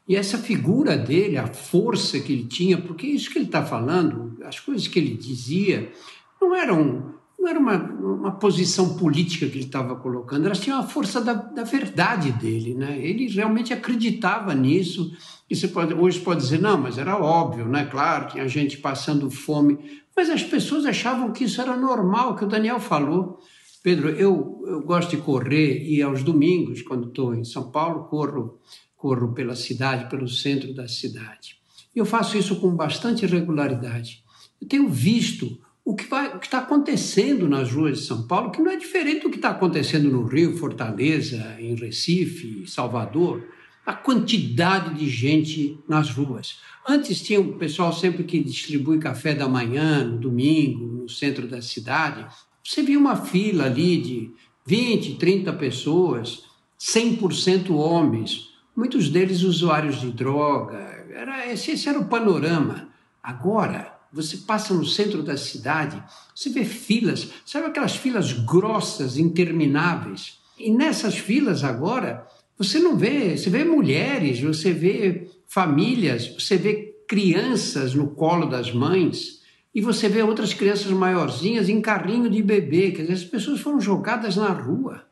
E 0.07 0.15
essa 0.15 0.37
figura 0.37 0.95
dele, 0.95 1.35
a 1.35 1.47
força 1.47 2.19
que 2.19 2.31
ele 2.31 2.45
tinha, 2.45 2.79
porque 2.79 3.07
isso 3.07 3.31
que 3.31 3.39
ele 3.39 3.45
está 3.45 3.65
falando, 3.65 4.37
as 4.43 4.59
coisas 4.59 4.87
que 4.87 4.99
ele 4.99 5.15
dizia, 5.15 5.91
não 6.39 6.55
eram 6.55 7.08
não 7.39 7.47
era 7.47 7.57
uma, 7.57 7.77
uma 7.77 8.31
posição 8.33 8.97
política 8.97 9.47
que 9.47 9.57
ele 9.57 9.65
estava 9.65 9.95
colocando, 9.95 10.45
elas 10.45 10.59
tinham 10.59 10.77
a 10.77 10.83
força 10.83 11.21
da, 11.21 11.33
da 11.33 11.63
verdade 11.63 12.33
dele. 12.33 12.73
Né? 12.75 12.99
Ele 13.01 13.27
realmente 13.27 13.71
acreditava 13.71 14.53
nisso. 14.53 15.15
E 15.49 15.55
você 15.55 15.69
pode, 15.69 15.93
hoje 15.93 16.19
pode 16.19 16.41
dizer, 16.41 16.59
não, 16.59 16.77
mas 16.77 16.97
era 16.97 17.17
óbvio, 17.17 17.65
né? 17.65 17.85
claro, 17.85 18.27
tinha 18.27 18.47
gente 18.47 18.77
passando 18.77 19.31
fome. 19.31 19.79
Mas 20.15 20.29
as 20.29 20.43
pessoas 20.43 20.85
achavam 20.85 21.31
que 21.31 21.45
isso 21.45 21.61
era 21.61 21.77
normal, 21.77 22.35
que 22.35 22.43
o 22.43 22.47
Daniel 22.47 22.79
falou. 22.79 23.39
Pedro, 23.81 24.09
eu, 24.09 24.61
eu 24.67 24.81
gosto 24.81 25.11
de 25.11 25.17
correr 25.17 25.81
e 25.87 26.01
aos 26.01 26.21
domingos, 26.21 26.81
quando 26.81 27.07
estou 27.07 27.33
em 27.33 27.45
São 27.45 27.71
Paulo, 27.71 28.03
corro, 28.09 28.59
corro 28.97 29.33
pela 29.33 29.55
cidade, 29.55 30.09
pelo 30.09 30.27
centro 30.27 30.73
da 30.73 30.89
cidade. 30.89 31.55
Eu 31.95 32.05
faço 32.05 32.37
isso 32.37 32.57
com 32.57 32.75
bastante 32.75 33.25
regularidade. 33.25 34.21
Eu 34.61 34.67
tenho 34.67 34.89
visto 34.89 35.57
o 35.89 35.95
que 35.95 36.03
está 36.03 36.59
acontecendo 36.59 37.49
nas 37.49 37.71
ruas 37.71 37.97
de 37.97 38.05
São 38.05 38.21
Paulo, 38.27 38.51
que 38.51 38.61
não 38.61 38.69
é 38.69 38.75
diferente 38.75 39.23
do 39.23 39.29
que 39.31 39.37
está 39.37 39.49
acontecendo 39.49 40.07
no 40.07 40.23
Rio, 40.23 40.55
Fortaleza, 40.55 41.57
em 41.59 41.73
Recife, 41.73 42.67
Salvador. 42.67 43.43
A 43.83 43.93
quantidade 43.93 44.93
de 44.93 45.09
gente 45.09 45.79
nas 45.87 46.11
ruas. 46.11 46.59
Antes 46.87 47.23
tinha 47.23 47.41
o 47.41 47.53
pessoal 47.53 47.91
sempre 47.91 48.23
que 48.23 48.39
distribui 48.39 48.99
café 48.99 49.33
da 49.33 49.49
manhã, 49.49 50.03
no 50.03 50.19
domingo, 50.19 50.85
no 50.85 51.09
centro 51.09 51.47
da 51.47 51.59
cidade. 51.59 52.23
Você 52.63 52.83
via 52.83 52.99
uma 52.99 53.15
fila 53.15 53.65
ali 53.65 53.97
de 53.97 54.31
20, 54.67 55.15
30 55.15 55.53
pessoas, 55.53 56.43
100% 56.79 57.71
homens, 57.71 58.49
muitos 58.75 59.09
deles 59.09 59.41
usuários 59.41 59.99
de 59.99 60.11
droga. 60.11 60.77
Era, 61.11 61.51
esse, 61.51 61.71
esse 61.71 61.89
era 61.89 61.97
o 61.97 62.05
panorama. 62.05 62.89
Agora, 63.23 63.98
você 64.11 64.37
passa 64.37 64.73
no 64.73 64.85
centro 64.85 65.21
da 65.21 65.37
cidade, 65.37 66.03
você 66.33 66.49
vê 66.49 66.65
filas, 66.65 67.29
sabe 67.45 67.67
aquelas 67.67 67.95
filas 67.95 68.33
grossas, 68.33 69.17
intermináveis? 69.17 70.39
E 70.57 70.71
nessas 70.71 71.17
filas 71.17 71.63
agora, 71.63 72.27
você 72.57 72.79
não 72.79 72.97
vê, 72.97 73.37
você 73.37 73.49
vê 73.49 73.63
mulheres, 73.63 74.41
você 74.41 74.73
vê 74.73 75.29
famílias, 75.47 76.27
você 76.27 76.57
vê 76.57 76.95
crianças 77.07 77.93
no 77.93 78.09
colo 78.09 78.45
das 78.45 78.71
mães 78.71 79.39
e 79.73 79.81
você 79.81 80.09
vê 80.09 80.21
outras 80.21 80.53
crianças 80.53 80.91
maiorzinhas 80.91 81.69
em 81.69 81.79
carrinho 81.79 82.29
de 82.29 82.43
bebê. 82.43 82.91
Quer 82.91 83.03
dizer, 83.03 83.13
as 83.13 83.23
pessoas 83.23 83.61
foram 83.61 83.79
jogadas 83.79 84.35
na 84.35 84.49
rua. 84.49 85.03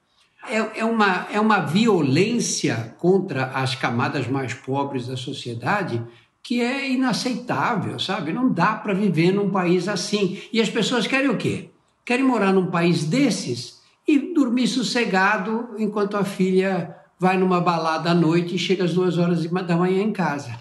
É, 0.47 0.79
é, 0.79 0.85
uma, 0.85 1.27
é 1.31 1.39
uma 1.39 1.59
violência 1.59 2.95
contra 2.99 3.45
as 3.47 3.75
camadas 3.75 4.27
mais 4.27 4.53
pobres 4.53 5.07
da 5.07 5.17
sociedade 5.17 6.01
que 6.47 6.61
é 6.61 6.89
inaceitável, 6.89 7.99
sabe? 7.99 8.31
Não 8.31 8.49
dá 8.49 8.73
para 8.73 8.93
viver 8.93 9.33
num 9.33 9.51
país 9.51 9.85
assim. 9.89 10.41
E 10.53 10.61
as 10.61 10.69
pessoas 10.69 11.05
querem 11.05 11.29
o 11.29 11.35
quê? 11.35 11.71
Querem 12.05 12.23
morar 12.23 12.53
num 12.53 12.71
país 12.71 13.03
desses 13.03 13.81
e 14.07 14.33
dormir 14.33 14.65
sossegado 14.67 15.75
enquanto 15.77 16.15
a 16.15 16.23
filha 16.23 16.95
vai 17.19 17.37
numa 17.37 17.59
balada 17.59 18.11
à 18.11 18.13
noite 18.13 18.55
e 18.55 18.57
chega 18.57 18.85
às 18.85 18.93
duas 18.93 19.17
horas 19.17 19.43
da 19.45 19.75
manhã 19.75 20.01
em 20.01 20.13
casa. 20.13 20.57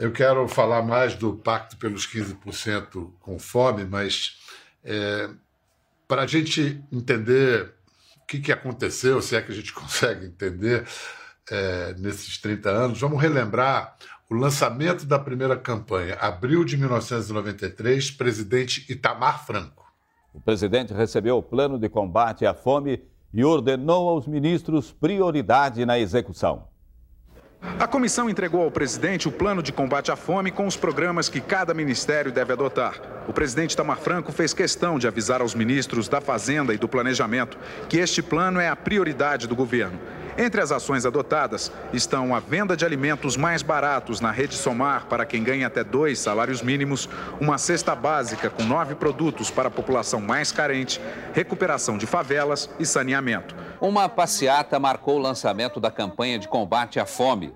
Eu 0.00 0.10
quero 0.10 0.48
falar 0.48 0.82
mais 0.82 1.14
do 1.14 1.34
Pacto 1.34 1.76
pelos 1.76 2.08
15% 2.08 3.12
com 3.20 3.38
fome, 3.38 3.84
mas 3.84 4.40
é, 4.82 5.30
para 6.08 6.22
a 6.22 6.26
gente 6.26 6.82
entender 6.90 7.72
o 8.20 8.26
que, 8.26 8.40
que 8.40 8.50
aconteceu, 8.50 9.22
se 9.22 9.36
é 9.36 9.42
que 9.42 9.52
a 9.52 9.54
gente 9.54 9.70
consegue 9.72 10.26
entender 10.26 10.84
é, 11.48 11.94
nesses 11.98 12.36
30 12.38 12.68
anos, 12.68 13.00
vamos 13.00 13.22
relembrar 13.22 13.94
o 14.30 14.34
lançamento 14.34 15.04
da 15.04 15.18
primeira 15.18 15.56
campanha, 15.56 16.14
abril 16.14 16.64
de 16.64 16.76
1993, 16.76 18.10
presidente 18.12 18.90
Itamar 18.90 19.44
Franco. 19.44 19.84
O 20.32 20.40
presidente 20.40 20.94
recebeu 20.94 21.38
o 21.38 21.42
plano 21.42 21.78
de 21.78 21.88
combate 21.88 22.46
à 22.46 22.54
fome 22.54 23.02
e 23.32 23.44
ordenou 23.44 24.08
aos 24.08 24.26
ministros 24.26 24.92
prioridade 24.92 25.84
na 25.84 25.98
execução. 25.98 26.68
A 27.78 27.86
comissão 27.86 28.28
entregou 28.28 28.62
ao 28.62 28.70
presidente 28.70 29.26
o 29.26 29.32
plano 29.32 29.62
de 29.62 29.72
combate 29.72 30.10
à 30.10 30.16
fome 30.16 30.50
com 30.50 30.66
os 30.66 30.76
programas 30.76 31.28
que 31.28 31.40
cada 31.40 31.72
ministério 31.72 32.30
deve 32.30 32.52
adotar. 32.52 33.00
O 33.26 33.32
presidente 33.32 33.76
Tamar 33.76 33.96
Franco 33.98 34.32
fez 34.32 34.52
questão 34.52 34.98
de 34.98 35.08
avisar 35.08 35.40
aos 35.40 35.54
ministros 35.54 36.06
da 36.06 36.20
Fazenda 36.20 36.74
e 36.74 36.78
do 36.78 36.88
Planejamento 36.88 37.58
que 37.88 37.98
este 37.98 38.22
plano 38.22 38.60
é 38.60 38.68
a 38.68 38.76
prioridade 38.76 39.46
do 39.46 39.56
governo. 39.56 39.98
Entre 40.36 40.60
as 40.60 40.72
ações 40.72 41.06
adotadas 41.06 41.70
estão 41.92 42.34
a 42.34 42.40
venda 42.40 42.76
de 42.76 42.84
alimentos 42.84 43.36
mais 43.36 43.62
baratos 43.62 44.20
na 44.20 44.32
rede 44.32 44.56
Somar 44.56 45.06
para 45.06 45.24
quem 45.24 45.44
ganha 45.44 45.68
até 45.68 45.84
dois 45.84 46.18
salários 46.18 46.60
mínimos, 46.60 47.08
uma 47.40 47.56
cesta 47.56 47.94
básica 47.94 48.50
com 48.50 48.64
nove 48.64 48.96
produtos 48.96 49.48
para 49.48 49.68
a 49.68 49.70
população 49.70 50.20
mais 50.20 50.50
carente, 50.50 51.00
recuperação 51.32 51.96
de 51.96 52.04
favelas 52.04 52.68
e 52.80 52.84
saneamento. 52.84 53.54
Uma 53.80 54.08
passeata 54.08 54.80
marcou 54.80 55.18
o 55.18 55.22
lançamento 55.22 55.78
da 55.78 55.90
campanha 55.90 56.36
de 56.36 56.48
combate 56.48 56.98
à 56.98 57.06
fome. 57.06 57.54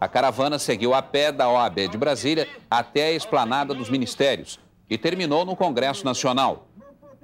A 0.00 0.08
caravana 0.08 0.58
seguiu 0.58 0.94
a 0.94 1.02
pé 1.02 1.30
da 1.30 1.48
OAB 1.48 1.88
de 1.88 1.96
Brasília 1.96 2.48
até 2.68 3.06
a 3.06 3.12
esplanada 3.12 3.72
dos 3.72 3.88
ministérios 3.88 4.58
e 4.90 4.98
terminou 4.98 5.44
no 5.44 5.54
Congresso 5.54 6.04
Nacional. 6.04 6.66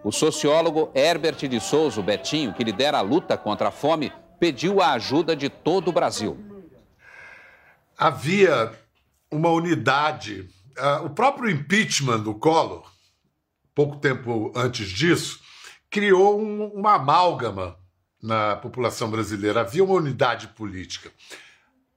O 0.05 0.13
sociólogo 0.13 0.91
Herbert 0.95 1.49
de 1.49 1.59
Souza 1.59 2.01
Betinho, 2.01 2.53
que 2.53 2.63
lidera 2.63 2.99
a 2.99 3.01
luta 3.01 3.37
contra 3.37 3.69
a 3.69 3.73
fome, 3.73 4.13
pediu 4.45 4.83
a 4.83 4.93
ajuda 4.93 5.35
de 5.35 5.49
todo 5.49 5.89
o 5.89 5.93
Brasil. 5.93 6.39
Havia 7.97 8.79
uma 9.31 9.49
unidade. 9.49 10.51
Uh, 10.77 11.07
o 11.07 11.11
próprio 11.11 11.49
impeachment 11.49 12.21
do 12.21 12.35
Collor, 12.35 12.93
pouco 13.75 13.97
tempo 13.97 14.53
antes 14.55 14.91
disso, 14.91 15.41
criou 15.89 16.39
um, 16.39 16.67
uma 16.75 16.97
amálgama 16.97 17.79
na 18.23 18.57
população 18.57 19.11
brasileira. 19.11 19.63
Havia 19.63 19.83
uma 19.83 19.95
unidade 19.95 20.49
política. 20.49 21.11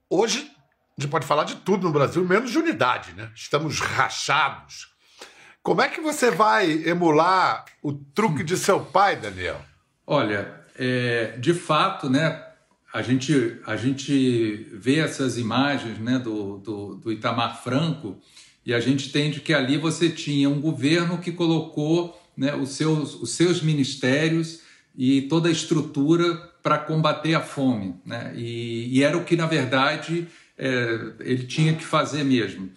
Hoje, 0.08 0.50
a 0.96 1.02
gente 1.02 1.10
pode 1.10 1.26
falar 1.26 1.44
de 1.44 1.56
tudo 1.56 1.86
no 1.86 1.92
Brasil, 1.92 2.24
menos 2.24 2.50
de 2.50 2.56
unidade, 2.56 3.12
né? 3.12 3.30
Estamos 3.34 3.78
rachados. 3.78 4.88
Como 5.62 5.82
é 5.82 5.88
que 5.90 6.00
você 6.00 6.30
vai 6.30 6.70
emular 6.88 7.66
o 7.82 7.92
truque 7.92 8.42
de 8.42 8.56
seu 8.56 8.82
pai, 8.86 9.16
Daniel? 9.16 9.60
Olha, 10.06 10.57
é, 10.78 11.36
de 11.38 11.52
fato, 11.52 12.08
né, 12.08 12.44
a 12.94 13.02
gente, 13.02 13.58
a 13.66 13.76
gente 13.76 14.68
vê 14.72 15.00
essas 15.00 15.36
imagens 15.36 15.98
né, 15.98 16.18
do, 16.18 16.58
do, 16.58 16.94
do, 16.94 17.12
Itamar 17.12 17.62
Franco 17.62 18.16
e 18.64 18.72
a 18.72 18.80
gente 18.80 19.08
entende 19.08 19.40
que 19.40 19.52
ali 19.52 19.76
você 19.76 20.08
tinha 20.08 20.48
um 20.48 20.60
governo 20.60 21.18
que 21.18 21.32
colocou 21.32 22.18
né, 22.36 22.54
os, 22.54 22.70
seus, 22.70 23.14
os 23.14 23.32
seus 23.32 23.60
ministérios 23.60 24.60
e 24.96 25.22
toda 25.22 25.48
a 25.48 25.52
estrutura 25.52 26.34
para 26.62 26.78
combater 26.78 27.34
a 27.34 27.40
fome. 27.40 27.96
Né? 28.06 28.32
E, 28.36 28.98
e, 28.98 29.02
era 29.02 29.16
o 29.16 29.24
que, 29.24 29.36
na 29.36 29.46
verdade, 29.46 30.28
é, 30.56 31.12
ele 31.20 31.44
tinha 31.44 31.74
que 31.74 31.84
fazer 31.84 32.24
mesmo. 32.24 32.70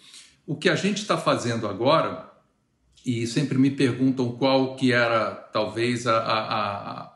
O 0.45 0.55
que 0.55 0.69
a 0.69 0.75
gente 0.75 0.97
está 0.97 1.17
fazendo 1.17 1.67
agora, 1.67 2.29
e 3.05 3.25
sempre 3.27 3.57
me 3.57 3.71
perguntam 3.71 4.31
qual 4.31 4.75
que 4.75 4.91
era 4.91 5.31
talvez 5.31 6.05
a, 6.07 6.17
a, 6.17 7.01
a 7.05 7.11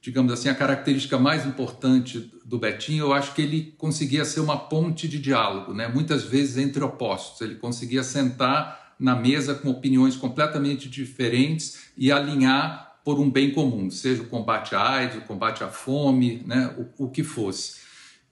digamos 0.00 0.32
assim, 0.32 0.48
a 0.48 0.54
característica 0.54 1.18
mais 1.18 1.44
importante 1.44 2.32
do 2.44 2.58
Betinho, 2.58 3.06
eu 3.06 3.12
acho 3.12 3.34
que 3.34 3.42
ele 3.42 3.74
conseguia 3.76 4.24
ser 4.24 4.40
uma 4.40 4.56
ponte 4.56 5.06
de 5.06 5.18
diálogo, 5.18 5.74
né? 5.74 5.88
muitas 5.88 6.24
vezes 6.24 6.56
entre 6.56 6.82
opostos. 6.82 7.40
Ele 7.42 7.56
conseguia 7.56 8.02
sentar 8.02 8.94
na 8.98 9.14
mesa 9.14 9.54
com 9.54 9.68
opiniões 9.68 10.16
completamente 10.16 10.88
diferentes 10.88 11.90
e 11.96 12.10
alinhar 12.10 12.98
por 13.04 13.18
um 13.18 13.30
bem 13.30 13.52
comum, 13.52 13.90
seja 13.90 14.22
o 14.22 14.26
combate 14.26 14.74
à 14.74 14.88
AIDS, 14.88 15.18
o 15.18 15.22
combate 15.22 15.64
à 15.64 15.68
fome, 15.68 16.42
né? 16.46 16.74
o, 16.78 17.04
o 17.04 17.10
que 17.10 17.22
fosse. 17.22 17.80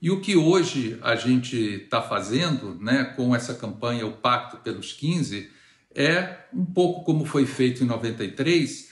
E 0.00 0.10
o 0.10 0.20
que 0.20 0.36
hoje 0.36 0.98
a 1.02 1.16
gente 1.16 1.56
está 1.56 2.00
fazendo 2.00 2.76
né, 2.80 3.04
com 3.16 3.34
essa 3.34 3.52
campanha, 3.52 4.06
o 4.06 4.12
Pacto 4.12 4.58
pelos 4.58 4.92
15, 4.92 5.50
é 5.94 6.38
um 6.54 6.64
pouco 6.64 7.04
como 7.04 7.24
foi 7.24 7.44
feito 7.44 7.82
em 7.82 7.86
93, 7.86 8.87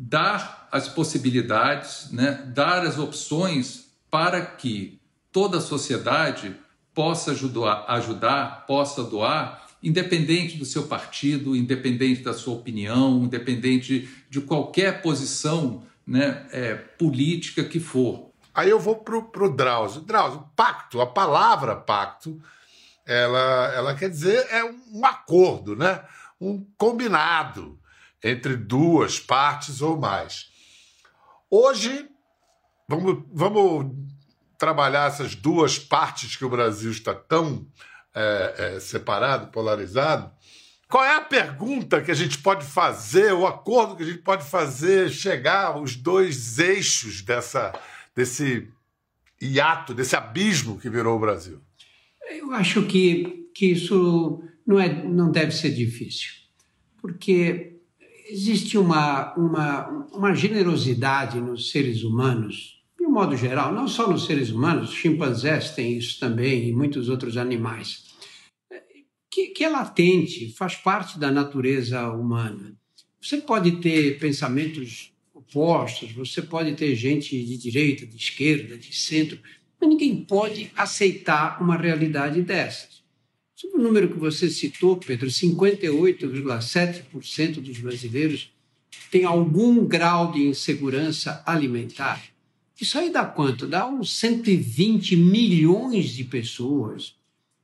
dar 0.00 0.68
as 0.70 0.88
possibilidades, 0.88 2.12
né, 2.12 2.44
dar 2.54 2.86
as 2.86 2.98
opções 2.98 3.88
para 4.08 4.40
que 4.46 5.00
toda 5.32 5.58
a 5.58 5.60
sociedade 5.60 6.54
possa 6.94 7.32
ajudar, 7.32 7.84
ajudar, 7.88 8.64
possa 8.66 9.02
doar, 9.02 9.66
independente 9.82 10.56
do 10.56 10.64
seu 10.64 10.84
partido, 10.84 11.56
independente 11.56 12.22
da 12.22 12.32
sua 12.32 12.54
opinião, 12.54 13.24
independente 13.24 14.08
de 14.30 14.40
qualquer 14.40 15.02
posição 15.02 15.82
né, 16.06 16.46
é, 16.52 16.74
política 16.74 17.64
que 17.64 17.80
for. 17.80 18.30
Aí 18.54 18.70
eu 18.70 18.78
vou 18.78 18.96
para 18.96 19.16
o 19.16 19.54
Drauzio. 19.54 20.00
Drauzio, 20.02 20.44
pacto, 20.54 21.00
a 21.00 21.06
palavra 21.06 21.74
pacto, 21.74 22.40
ela, 23.04 23.72
ela 23.74 23.94
quer 23.94 24.10
dizer 24.10 24.46
é 24.50 24.64
um 24.64 25.04
acordo, 25.04 25.74
né? 25.74 26.02
um 26.40 26.64
combinado 26.76 27.78
entre 28.22 28.56
duas 28.56 29.18
partes 29.18 29.80
ou 29.80 29.96
mais. 29.96 30.50
Hoje, 31.50 32.08
vamos, 32.88 33.24
vamos 33.32 33.94
trabalhar 34.58 35.08
essas 35.08 35.34
duas 35.34 35.78
partes 35.78 36.36
que 36.36 36.44
o 36.44 36.50
Brasil 36.50 36.90
está 36.90 37.14
tão 37.14 37.66
é, 38.14 38.54
é, 38.76 38.80
separado, 38.80 39.52
polarizado. 39.52 40.30
Qual 40.88 41.04
é 41.04 41.14
a 41.16 41.20
pergunta 41.20 42.02
que 42.02 42.10
a 42.10 42.14
gente 42.14 42.38
pode 42.38 42.64
fazer, 42.64 43.32
o 43.32 43.46
acordo 43.46 43.94
que 43.94 44.02
a 44.02 44.06
gente 44.06 44.22
pode 44.22 44.44
fazer, 44.44 45.10
chegar 45.10 45.66
aos 45.66 45.94
dois 45.94 46.58
eixos 46.58 47.22
dessa, 47.22 47.78
desse 48.16 48.68
hiato, 49.40 49.94
desse 49.94 50.16
abismo 50.16 50.78
que 50.78 50.88
virou 50.88 51.16
o 51.16 51.20
Brasil? 51.20 51.60
Eu 52.30 52.52
acho 52.52 52.86
que, 52.86 53.48
que 53.54 53.66
isso 53.66 54.42
não, 54.66 54.80
é, 54.80 54.88
não 54.88 55.30
deve 55.30 55.52
ser 55.52 55.70
difícil, 55.70 56.30
porque 57.00 57.77
existe 58.28 58.76
uma, 58.76 59.34
uma, 59.34 59.88
uma 60.12 60.34
generosidade 60.34 61.40
nos 61.40 61.70
seres 61.70 62.02
humanos, 62.02 62.82
de 62.98 63.06
um 63.06 63.10
modo 63.10 63.36
geral, 63.36 63.72
não 63.72 63.88
só 63.88 64.08
nos 64.08 64.26
seres 64.26 64.50
humanos, 64.50 64.92
chimpanzés 64.92 65.70
têm 65.70 65.96
isso 65.96 66.20
também 66.20 66.68
e 66.68 66.72
muitos 66.72 67.08
outros 67.08 67.36
animais, 67.36 68.04
que, 69.30 69.48
que 69.48 69.64
é 69.64 69.68
latente, 69.68 70.52
faz 70.56 70.74
parte 70.74 71.18
da 71.18 71.30
natureza 71.30 72.10
humana. 72.10 72.76
Você 73.20 73.38
pode 73.38 73.72
ter 73.80 74.18
pensamentos 74.18 75.12
opostos, 75.34 76.12
você 76.12 76.42
pode 76.42 76.74
ter 76.74 76.94
gente 76.94 77.42
de 77.42 77.56
direita, 77.56 78.06
de 78.06 78.16
esquerda, 78.16 78.76
de 78.76 78.94
centro, 78.94 79.38
mas 79.80 79.88
ninguém 79.88 80.24
pode 80.24 80.70
aceitar 80.76 81.62
uma 81.62 81.76
realidade 81.76 82.42
dessas. 82.42 82.97
Sobre 83.60 83.80
o 83.80 83.82
número 83.82 84.08
que 84.08 84.16
você 84.16 84.48
citou, 84.48 84.96
Pedro, 84.98 85.26
58,7% 85.26 87.54
dos 87.54 87.78
brasileiros 87.78 88.52
têm 89.10 89.24
algum 89.24 89.84
grau 89.84 90.30
de 90.30 90.46
insegurança 90.46 91.42
alimentar. 91.44 92.22
Isso 92.80 92.96
aí 92.96 93.10
dá 93.10 93.24
quanto? 93.24 93.66
Dá 93.66 93.84
uns 93.88 94.16
120 94.16 95.16
milhões 95.16 96.10
de 96.10 96.22
pessoas. 96.22 97.16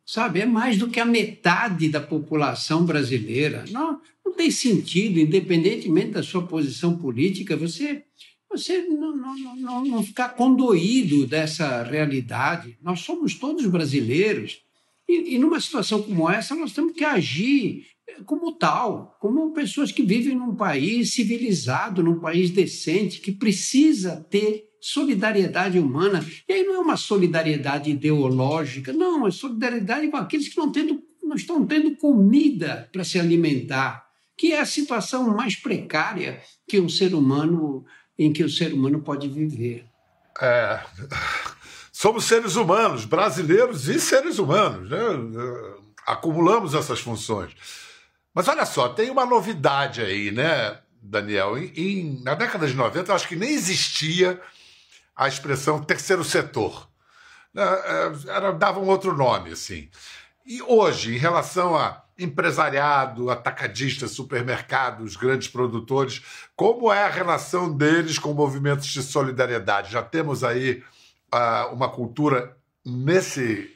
Sabe? 0.05 0.41
É 0.41 0.47
mais 0.47 0.79
do 0.79 0.91
que 0.91 0.99
a 0.99 1.05
metade 1.05 1.89
da 1.89 2.01
população 2.01 2.85
brasileira. 2.85 3.65
Não, 3.71 4.01
não 4.27 4.33
tem 4.33 4.51
sentido, 4.51 5.21
independentemente 5.21 6.11
da 6.11 6.25
sua 6.25 6.45
posição 6.45 6.99
política, 6.99 7.57
você 7.57 8.03
você 8.51 8.83
não, 8.83 9.17
não, 9.17 9.57
não, 9.57 9.85
não 9.85 10.03
ficar 10.03 10.31
condoído 10.31 11.25
dessa 11.25 11.85
realidade. 11.85 12.77
Nós 12.83 12.99
somos 13.01 13.35
todos 13.35 13.65
brasileiros 13.67 14.64
e, 15.09 15.35
e 15.35 15.39
numa 15.39 15.61
situação 15.61 16.03
como 16.03 16.31
essa, 16.31 16.55
nós 16.55 16.73
temos 16.73 16.93
que 16.93 17.05
agir 17.05 17.87
como 18.27 18.53
tal, 18.53 19.17
como 19.21 19.53
pessoas 19.53 19.91
que 19.91 20.03
vivem 20.03 20.37
num 20.37 20.55
país 20.55 21.13
civilizado, 21.13 22.03
num 22.03 22.21
país 22.21 22.51
decente, 22.51 23.21
que 23.21 23.33
precisa 23.33 24.25
ter 24.31 24.65
solidariedade 24.81 25.79
humana. 25.79 26.25
E 26.49 26.53
aí 26.53 26.63
não 26.65 26.75
é 26.75 26.79
uma 26.79 26.97
solidariedade 26.97 27.91
ideológica, 27.91 28.93
não, 28.93 29.27
é 29.27 29.31
solidariedade 29.31 30.09
com 30.09 30.17
aqueles 30.17 30.49
que 30.49 30.59
não, 30.59 30.71
tendo, 30.71 31.03
não 31.23 31.35
estão 31.35 31.65
tendo 31.67 31.97
comida 31.97 32.89
para 32.93 33.05
se 33.05 33.19
alimentar, 33.19 34.05
que 34.37 34.53
é 34.53 34.61
a 34.61 34.67
situação 34.67 35.35
mais 35.35 35.57
precária 35.57 36.41
que 36.69 36.79
um 36.79 36.89
ser 36.89 37.15
humano 37.15 37.85
em 38.19 38.33
que 38.33 38.45
o 38.45 38.51
ser 38.51 38.73
humano 38.73 39.01
pode 39.01 39.29
viver. 39.29 39.87
é, 40.41 40.81
somos 42.05 42.27
seres 42.27 42.55
humanos, 42.55 43.07
brasileiros 43.07 43.89
e 43.89 43.99
seres 43.99 44.39
humanos, 44.39 44.91
né? 44.91 44.99
acumulamos 46.07 46.75
essas 46.75 47.01
funções. 47.01 47.57
Mas 48.35 48.47
olha 48.47 48.67
só, 48.67 48.91
tem 48.91 49.09
uma 49.09 49.25
novidade 49.25 50.03
aí, 50.03 50.31
né, 50.31 50.81
Daniel? 51.01 51.57
Em, 51.57 51.73
em, 51.75 52.23
na 52.23 52.35
década 52.35 52.67
de 52.67 52.75
90, 52.75 53.11
eu 53.11 53.15
acho 53.17 53.27
que 53.27 53.37
nem 53.37 53.55
existia 53.55 54.39
a 55.17 55.27
expressão 55.27 55.83
terceiro 55.83 56.23
setor. 56.23 56.87
Né, 57.55 57.63
é, 57.65 58.13
era, 58.29 58.53
dava 58.53 58.81
um 58.81 58.89
outro 58.89 59.17
nome, 59.17 59.53
assim. 59.53 59.89
E 60.45 60.61
hoje, 60.61 61.15
em 61.15 61.19
relação 61.19 61.75
a 61.75 62.05
empresariado, 62.19 63.31
atacadistas, 63.31 64.11
supermercados, 64.11 65.17
grandes 65.17 65.49
produtores, 65.49 66.21
como 66.55 66.93
é 66.93 67.03
a 67.03 67.09
relação 67.09 67.75
deles 67.75 68.19
com 68.19 68.35
movimentos 68.35 68.89
de 68.89 69.03
solidariedade? 69.03 69.91
Já 69.91 70.03
temos 70.03 70.45
aí 70.45 70.85
uma 71.73 71.89
cultura 71.89 72.57
nesse, 72.85 73.71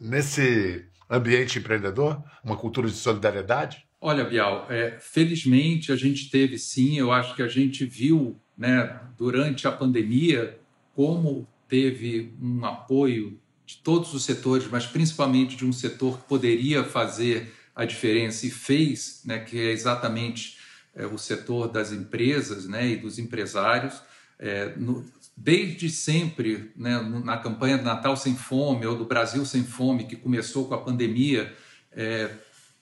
nesse 0.00 0.86
ambiente 1.08 1.58
empreendedor? 1.58 2.22
Uma 2.44 2.56
cultura 2.56 2.88
de 2.88 2.94
solidariedade? 2.94 3.86
Olha, 4.00 4.24
Bial, 4.24 4.66
é, 4.68 4.98
felizmente 5.00 5.92
a 5.92 5.96
gente 5.96 6.28
teve 6.28 6.58
sim, 6.58 6.98
eu 6.98 7.12
acho 7.12 7.36
que 7.36 7.42
a 7.42 7.48
gente 7.48 7.84
viu 7.84 8.36
né, 8.58 9.00
durante 9.16 9.68
a 9.68 9.72
pandemia 9.72 10.58
como 10.94 11.46
teve 11.68 12.34
um 12.40 12.64
apoio 12.64 13.38
de 13.64 13.78
todos 13.78 14.12
os 14.12 14.24
setores, 14.24 14.66
mas 14.68 14.86
principalmente 14.86 15.56
de 15.56 15.64
um 15.64 15.72
setor 15.72 16.18
que 16.18 16.24
poderia 16.24 16.84
fazer 16.84 17.52
a 17.74 17.84
diferença 17.84 18.46
e 18.46 18.50
fez, 18.50 19.22
né, 19.24 19.38
que 19.38 19.58
é 19.58 19.70
exatamente 19.70 20.58
é, 20.94 21.06
o 21.06 21.16
setor 21.16 21.68
das 21.68 21.92
empresas 21.92 22.68
né, 22.68 22.88
e 22.88 22.96
dos 22.96 23.18
empresários. 23.18 24.02
É, 24.38 24.74
no, 24.76 25.04
desde 25.36 25.90
sempre, 25.90 26.70
né, 26.76 27.00
na 27.24 27.36
campanha 27.36 27.78
do 27.78 27.84
Natal 27.84 28.16
Sem 28.16 28.36
Fome 28.36 28.86
ou 28.86 28.96
do 28.96 29.04
Brasil 29.04 29.44
Sem 29.44 29.64
Fome, 29.64 30.04
que 30.04 30.16
começou 30.16 30.66
com 30.66 30.74
a 30.74 30.78
pandemia, 30.78 31.54
é, 31.92 32.30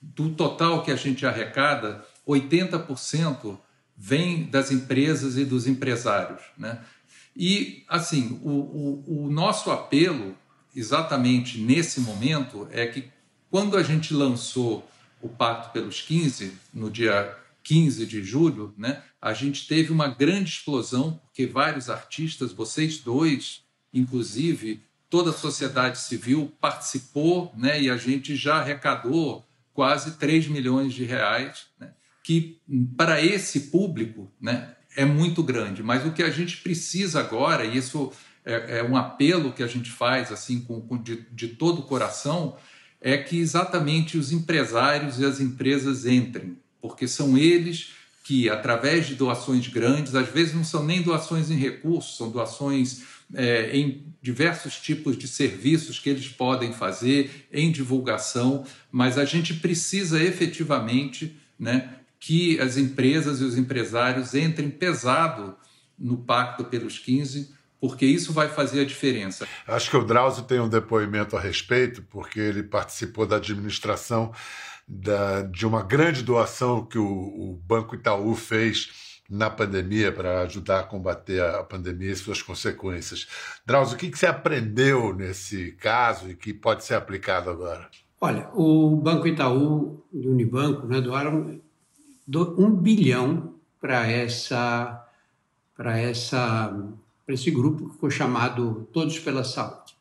do 0.00 0.30
total 0.30 0.82
que 0.82 0.90
a 0.90 0.96
gente 0.96 1.26
arrecada, 1.26 2.04
80% 2.26 3.58
vem 3.96 4.44
das 4.44 4.70
empresas 4.70 5.36
e 5.36 5.44
dos 5.44 5.66
empresários. 5.66 6.40
Né? 6.56 6.78
E, 7.36 7.84
assim, 7.88 8.40
o, 8.42 8.50
o, 8.50 9.26
o 9.26 9.30
nosso 9.30 9.70
apelo, 9.70 10.36
exatamente 10.74 11.60
nesse 11.60 12.00
momento, 12.00 12.66
é 12.72 12.86
que 12.86 13.10
quando 13.50 13.76
a 13.76 13.82
gente 13.82 14.14
lançou 14.14 14.88
o 15.20 15.28
Pacto 15.28 15.70
pelos 15.70 16.00
15, 16.00 16.54
no 16.72 16.90
dia 16.90 17.36
15 17.62 18.06
de 18.06 18.22
julho, 18.22 18.74
né, 18.76 19.02
a 19.20 19.32
gente 19.32 19.66
teve 19.66 19.92
uma 19.92 20.08
grande 20.08 20.50
explosão, 20.50 21.20
porque 21.24 21.46
vários 21.46 21.90
artistas, 21.90 22.52
vocês 22.52 22.98
dois, 22.98 23.62
inclusive, 23.92 24.82
toda 25.08 25.30
a 25.30 25.34
sociedade 25.34 25.98
civil 25.98 26.52
participou, 26.60 27.52
né, 27.56 27.80
e 27.82 27.90
a 27.90 27.96
gente 27.96 28.36
já 28.36 28.56
arrecadou 28.56 29.44
quase 29.72 30.12
3 30.12 30.48
milhões 30.48 30.94
de 30.94 31.04
reais, 31.04 31.66
né, 31.78 31.90
que 32.22 32.60
para 32.96 33.22
esse 33.22 33.60
público 33.70 34.30
né, 34.40 34.74
é 34.96 35.04
muito 35.04 35.42
grande. 35.42 35.82
Mas 35.82 36.04
o 36.06 36.12
que 36.12 36.22
a 36.22 36.30
gente 36.30 36.58
precisa 36.58 37.20
agora, 37.20 37.64
e 37.64 37.76
isso 37.76 38.12
é, 38.44 38.78
é 38.78 38.82
um 38.82 38.96
apelo 38.96 39.52
que 39.52 39.62
a 39.62 39.66
gente 39.66 39.90
faz 39.90 40.30
assim 40.32 40.60
com, 40.60 40.80
com 40.80 41.00
de, 41.00 41.26
de 41.32 41.48
todo 41.48 41.80
o 41.80 41.86
coração, 41.86 42.56
é 43.00 43.16
que 43.16 43.38
exatamente 43.38 44.18
os 44.18 44.30
empresários 44.30 45.18
e 45.18 45.24
as 45.24 45.40
empresas 45.40 46.04
entrem, 46.04 46.58
porque 46.80 47.06
são 47.06 47.36
eles 47.36 47.92
que, 48.24 48.48
através 48.48 49.06
de 49.06 49.14
doações 49.14 49.66
grandes, 49.66 50.14
às 50.14 50.28
vezes 50.28 50.54
não 50.54 50.64
são 50.64 50.84
nem 50.84 51.02
doações 51.02 51.50
em 51.50 51.56
recursos, 51.56 52.16
são 52.16 52.30
doações 52.30 53.02
é, 53.34 53.76
em 53.76 54.04
diversos 54.22 54.78
tipos 54.78 55.16
de 55.16 55.26
serviços 55.26 55.98
que 55.98 56.10
eles 56.10 56.28
podem 56.28 56.72
fazer, 56.72 57.48
em 57.52 57.70
divulgação, 57.72 58.64
mas 58.92 59.16
a 59.18 59.24
gente 59.24 59.54
precisa 59.54 60.22
efetivamente 60.22 61.36
né, 61.58 61.94
que 62.18 62.60
as 62.60 62.76
empresas 62.76 63.40
e 63.40 63.44
os 63.44 63.56
empresários 63.56 64.34
entrem 64.34 64.70
pesado 64.70 65.56
no 65.98 66.18
Pacto 66.18 66.64
pelos 66.64 66.98
15 66.98 67.58
porque 67.80 68.04
isso 68.04 68.32
vai 68.32 68.48
fazer 68.48 68.82
a 68.82 68.84
diferença. 68.84 69.48
Acho 69.66 69.90
que 69.90 69.96
o 69.96 70.04
Drauzio 70.04 70.44
tem 70.44 70.60
um 70.60 70.68
depoimento 70.68 71.34
a 71.34 71.40
respeito, 71.40 72.02
porque 72.10 72.38
ele 72.38 72.62
participou 72.62 73.26
da 73.26 73.36
administração 73.36 74.32
da, 74.92 75.42
de 75.42 75.64
uma 75.64 75.84
grande 75.84 76.24
doação 76.24 76.84
que 76.84 76.98
o, 76.98 77.06
o 77.06 77.60
Banco 77.64 77.94
Itaú 77.94 78.34
fez 78.34 79.22
na 79.30 79.48
pandemia 79.48 80.10
para 80.10 80.42
ajudar 80.42 80.80
a 80.80 80.82
combater 80.82 81.40
a 81.40 81.62
pandemia 81.62 82.10
e 82.10 82.16
suas 82.16 82.42
consequências. 82.42 83.28
Drauzio, 83.64 83.94
o 83.94 83.98
que, 83.98 84.10
que 84.10 84.18
você 84.18 84.26
aprendeu 84.26 85.14
nesse 85.14 85.72
caso 85.72 86.28
e 86.28 86.34
que 86.34 86.52
pode 86.52 86.84
ser 86.84 86.94
aplicado 86.94 87.48
agora? 87.48 87.88
Olha, 88.20 88.50
o 88.52 88.96
Banco 88.96 89.28
Itaú 89.28 90.02
e 90.12 90.26
o 90.26 90.32
Unibanco 90.32 90.88
né, 90.88 91.00
doaram 91.00 91.60
um 92.58 92.70
bilhão 92.70 93.54
para 93.80 94.06
essa, 94.08 95.06
para 95.76 95.98
essa 95.98 96.76
para 97.24 97.34
esse 97.36 97.50
grupo 97.52 97.90
que 97.90 97.98
foi 97.98 98.10
chamado 98.10 98.88
Todos 98.92 99.20
pela 99.20 99.44
Saúde. 99.44 99.94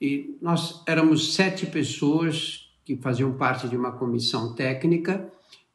E 0.00 0.36
nós 0.42 0.82
éramos 0.88 1.34
sete 1.34 1.66
pessoas 1.66 2.63
que 2.84 2.96
faziam 2.96 3.32
parte 3.32 3.68
de 3.68 3.76
uma 3.76 3.92
comissão 3.92 4.54
técnica 4.54 5.30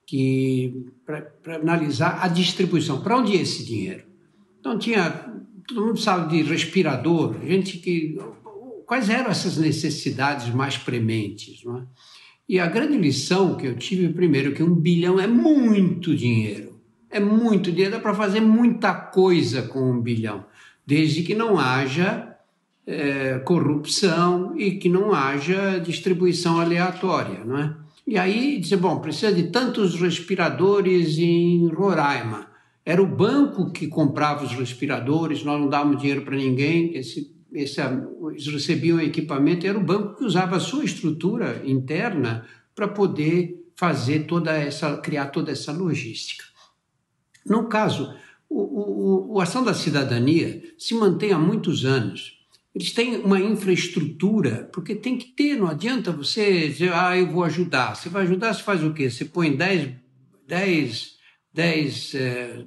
que 0.06 0.86
para 1.06 1.56
analisar 1.56 2.20
a 2.24 2.28
distribuição, 2.28 3.02
para 3.02 3.18
onde 3.18 3.34
ia 3.34 3.42
esse 3.42 3.64
dinheiro. 3.64 4.04
Então 4.60 4.78
tinha 4.78 5.10
todo 5.68 5.86
mundo 5.86 6.00
sabe 6.00 6.30
de 6.30 6.50
respirador, 6.50 7.36
gente 7.46 7.78
que 7.78 8.18
quais 8.86 9.10
eram 9.10 9.30
essas 9.30 9.58
necessidades 9.58 10.54
mais 10.54 10.78
prementes, 10.78 11.64
não 11.64 11.78
é? 11.78 11.84
E 12.48 12.60
a 12.60 12.66
grande 12.66 12.98
lição 12.98 13.56
que 13.56 13.68
eu 13.68 13.76
tive 13.76 14.12
primeiro 14.12 14.54
que 14.54 14.64
um 14.64 14.74
bilhão 14.74 15.20
é 15.20 15.28
muito 15.28 16.16
dinheiro, 16.16 16.82
é 17.08 17.20
muito 17.20 17.72
dinheiro, 17.72 17.92
dá 17.92 18.00
para 18.00 18.16
fazer 18.16 18.42
muita 18.42 18.94
coisa 18.94 19.62
com 19.62 19.92
um 19.92 20.02
bilhão 20.02 20.44
desde 20.90 21.22
que 21.22 21.36
não 21.36 21.60
haja 21.60 22.29
é, 22.90 23.38
corrupção 23.40 24.58
e 24.58 24.72
que 24.72 24.90
não 24.90 25.14
haja 25.14 25.78
distribuição 25.80 26.60
aleatória, 26.60 27.46
não 27.46 27.58
é? 27.58 27.76
E 28.08 28.18
aí 28.18 28.60
dizer, 28.60 28.78
bom, 28.78 28.98
precisa 29.00 29.32
de 29.32 29.44
tantos 29.52 29.94
respiradores 29.94 31.20
em 31.20 31.68
Roraima. 31.68 32.48
Era 32.84 33.04
o 33.04 33.06
banco 33.06 33.72
que 33.72 33.88
comprava 33.88 34.44
os 34.44 34.54
respiradores, 34.54 35.44
nós 35.44 35.62
não 35.62 35.70
dávamos 35.70 36.02
dinheiro 36.02 36.24
para 36.24 36.36
ninguém, 36.36 36.96
esse, 36.98 37.32
esse, 37.54 37.80
eles 37.80 38.48
recebiam 38.48 39.00
equipamento, 39.00 39.68
era 39.68 39.78
o 39.78 39.84
banco 39.84 40.16
que 40.16 40.26
usava 40.26 40.56
a 40.56 40.60
sua 40.60 40.84
estrutura 40.84 41.62
interna 41.64 42.48
para 42.74 42.88
poder 42.88 43.68
fazer 43.76 44.26
toda 44.26 44.52
essa, 44.52 44.98
criar 44.98 45.28
toda 45.28 45.52
essa 45.52 45.72
logística. 45.72 46.44
No 47.46 47.66
caso 47.70 48.12
o, 48.50 48.62
o, 48.62 49.34
o 49.36 49.42
Ação 49.42 49.64
da 49.64 49.76
Cidadania 49.76 50.64
se 50.76 50.96
mantém 50.96 51.32
há 51.32 51.38
muitos 51.38 51.86
anos. 51.86 52.39
Eles 52.80 52.94
têm 52.94 53.18
uma 53.18 53.38
infraestrutura, 53.38 54.70
porque 54.72 54.96
tem 54.96 55.18
que 55.18 55.34
ter, 55.34 55.58
não 55.58 55.68
adianta 55.68 56.14
você 56.14 56.70
dizer, 56.70 56.94
ah, 56.94 57.18
eu 57.18 57.30
vou 57.30 57.44
ajudar. 57.44 57.94
Você 57.94 58.08
vai 58.08 58.24
ajudar, 58.24 58.54
você 58.54 58.64
faz 58.64 58.82
o 58.82 58.94
quê? 58.94 59.10
Você 59.10 59.26
põe 59.26 59.54
10, 59.54 59.96
10, 60.48 61.16
10 61.54 62.16
é, 62.16 62.66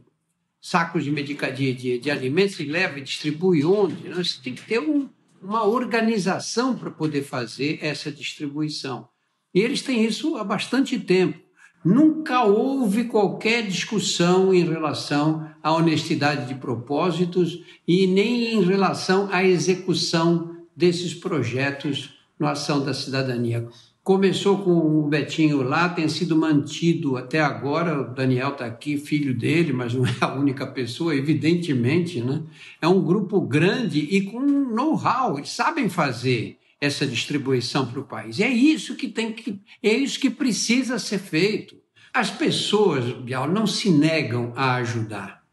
sacos 0.60 1.02
de, 1.02 1.10
medica, 1.10 1.50
de, 1.50 1.72
de, 1.72 1.98
de, 1.98 2.10
alimentos 2.10 2.60
e 2.60 2.64
leva 2.64 2.98
e 2.98 3.02
distribui 3.02 3.64
onde? 3.64 4.10
Você 4.10 4.38
tem 4.42 4.54
que 4.54 4.66
ter 4.66 4.80
um, 4.80 5.08
uma 5.40 5.64
organização 5.64 6.76
para 6.76 6.90
poder 6.90 7.22
fazer 7.22 7.78
essa 7.80 8.12
distribuição. 8.12 9.08
E 9.54 9.60
eles 9.60 9.80
têm 9.80 10.04
isso 10.04 10.36
há 10.36 10.44
bastante 10.44 11.00
tempo. 11.00 11.40
Nunca 11.84 12.44
houve 12.44 13.04
qualquer 13.04 13.66
discussão 13.66 14.54
em 14.54 14.64
relação 14.64 15.48
à 15.60 15.72
honestidade 15.72 16.46
de 16.46 16.54
propósitos 16.54 17.60
e 17.86 18.06
nem 18.06 18.54
em 18.54 18.62
relação 18.62 19.28
à 19.32 19.44
execução 19.44 20.56
desses 20.76 21.12
projetos 21.12 22.14
no 22.38 22.46
Ação 22.46 22.84
da 22.84 22.94
Cidadania. 22.94 23.68
Começou 24.04 24.58
com 24.58 24.72
o 24.72 25.08
Betinho 25.08 25.62
lá, 25.62 25.88
tem 25.88 26.08
sido 26.08 26.36
mantido 26.36 27.16
até 27.16 27.40
agora. 27.40 28.00
O 28.00 28.14
Daniel 28.14 28.50
está 28.50 28.66
aqui, 28.66 28.96
filho 28.96 29.32
dele, 29.32 29.72
mas 29.72 29.94
não 29.94 30.06
é 30.06 30.14
a 30.20 30.34
única 30.34 30.66
pessoa, 30.66 31.14
evidentemente. 31.14 32.20
Né? 32.20 32.42
É 32.80 32.86
um 32.86 33.02
grupo 33.02 33.40
grande 33.40 34.00
e 34.00 34.22
com 34.22 34.40
know-how, 34.40 35.38
eles 35.38 35.50
sabem 35.50 35.88
fazer 35.88 36.58
essa 36.82 37.06
distribuição 37.06 37.86
para 37.86 38.00
o 38.00 38.04
país. 38.04 38.40
E 38.40 38.42
é 38.42 38.50
isso 38.50 38.96
que 38.96 39.06
tem 39.06 39.32
que, 39.32 39.60
é 39.80 39.94
isso 39.94 40.18
que 40.18 40.28
precisa 40.28 40.98
ser 40.98 41.20
feito. 41.20 41.76
As 42.12 42.28
pessoas, 42.28 43.04
Bial, 43.22 43.48
não 43.48 43.68
se 43.68 43.88
negam 43.88 44.52
a 44.56 44.74
ajudar. 44.74 45.44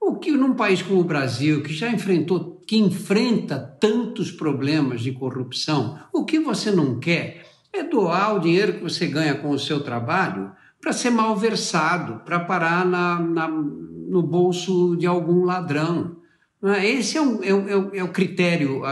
O 0.00 0.16
que 0.16 0.30
num 0.30 0.54
país 0.54 0.80
como 0.80 1.02
o 1.02 1.04
Brasil, 1.04 1.62
que 1.62 1.74
já 1.74 1.90
enfrentou, 1.90 2.62
que 2.66 2.78
enfrenta 2.78 3.58
tantos 3.58 4.32
problemas 4.32 5.02
de 5.02 5.12
corrupção, 5.12 5.98
o 6.10 6.24
que 6.24 6.40
você 6.40 6.70
não 6.70 6.98
quer 6.98 7.46
é 7.70 7.82
doar 7.82 8.36
o 8.36 8.40
dinheiro 8.40 8.72
que 8.72 8.82
você 8.82 9.06
ganha 9.06 9.34
com 9.34 9.50
o 9.50 9.58
seu 9.58 9.80
trabalho 9.80 10.50
para 10.80 10.94
ser 10.94 11.10
malversado, 11.10 12.22
para 12.24 12.40
parar 12.40 12.86
na, 12.86 13.20
na, 13.20 13.46
no 13.46 14.22
bolso 14.22 14.96
de 14.96 15.06
algum 15.06 15.44
ladrão. 15.44 16.16
É? 16.62 16.88
Esse 16.88 17.18
é, 17.18 17.20
um, 17.20 17.42
é, 17.42 17.50
é, 17.50 17.98
é 17.98 18.02
o 18.02 18.08
critério 18.08 18.82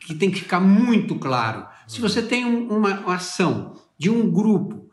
que 0.00 0.14
tem 0.14 0.30
que 0.30 0.40
ficar 0.40 0.60
muito 0.60 1.16
claro. 1.16 1.66
Se 1.86 2.00
você 2.00 2.22
tem 2.22 2.44
uma 2.44 3.12
ação 3.12 3.74
de 3.98 4.10
um 4.10 4.30
grupo 4.30 4.88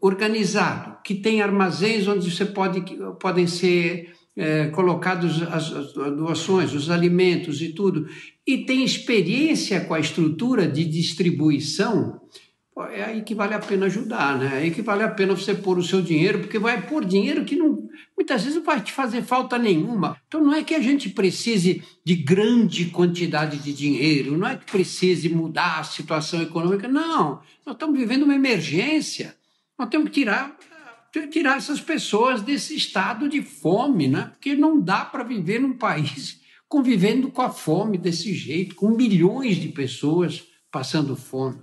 organizado 0.00 0.98
que 1.04 1.14
tem 1.14 1.42
armazéns 1.42 2.06
onde 2.06 2.30
você 2.30 2.44
pode 2.44 2.82
podem 3.18 3.46
ser 3.46 4.12
é, 4.36 4.68
colocados 4.68 5.42
as, 5.42 5.72
as, 5.72 5.92
doações, 5.92 6.72
os 6.72 6.90
alimentos 6.90 7.60
e 7.60 7.70
tudo, 7.70 8.06
e 8.46 8.58
tem 8.58 8.84
experiência 8.84 9.80
com 9.80 9.94
a 9.94 10.00
estrutura 10.00 10.66
de 10.68 10.84
distribuição, 10.84 12.20
é 12.92 13.02
aí 13.02 13.22
que 13.22 13.34
vale 13.34 13.54
a 13.54 13.58
pena 13.58 13.86
ajudar, 13.86 14.38
né? 14.38 14.50
É 14.54 14.58
aí 14.58 14.70
que 14.70 14.82
vale 14.82 15.02
a 15.02 15.08
pena 15.08 15.34
você 15.34 15.52
pôr 15.54 15.78
o 15.78 15.82
seu 15.82 16.00
dinheiro, 16.00 16.38
porque 16.38 16.58
vai 16.58 16.86
pôr 16.86 17.04
dinheiro 17.04 17.44
que 17.44 17.56
não, 17.56 17.77
muitas 18.16 18.42
vezes 18.42 18.56
não 18.56 18.64
vai 18.64 18.80
te 18.80 18.92
fazer 18.92 19.22
falta 19.22 19.58
nenhuma. 19.58 20.16
Então 20.26 20.42
não 20.42 20.54
é 20.54 20.62
que 20.62 20.74
a 20.74 20.80
gente 20.80 21.08
precise 21.10 21.82
de 22.04 22.14
grande 22.14 22.86
quantidade 22.86 23.58
de 23.58 23.72
dinheiro, 23.72 24.36
não 24.36 24.48
é 24.48 24.56
que 24.56 24.70
precise 24.70 25.28
mudar 25.28 25.80
a 25.80 25.84
situação 25.84 26.42
econômica, 26.42 26.88
não. 26.88 27.40
Nós 27.64 27.74
estamos 27.74 27.98
vivendo 27.98 28.22
uma 28.22 28.34
emergência. 28.34 29.36
Nós 29.78 29.88
temos 29.88 30.08
que 30.08 30.14
tirar 30.20 30.56
tirar 31.30 31.56
essas 31.56 31.80
pessoas 31.80 32.42
desse 32.42 32.76
estado 32.76 33.28
de 33.28 33.42
fome, 33.42 34.06
né? 34.06 34.30
Porque 34.32 34.54
não 34.54 34.78
dá 34.78 35.04
para 35.04 35.24
viver 35.24 35.58
num 35.58 35.72
país 35.72 36.38
convivendo 36.68 37.30
com 37.30 37.40
a 37.40 37.50
fome 37.50 37.96
desse 37.96 38.34
jeito, 38.34 38.74
com 38.74 38.90
milhões 38.90 39.56
de 39.56 39.68
pessoas 39.68 40.44
passando 40.70 41.16
fome. 41.16 41.58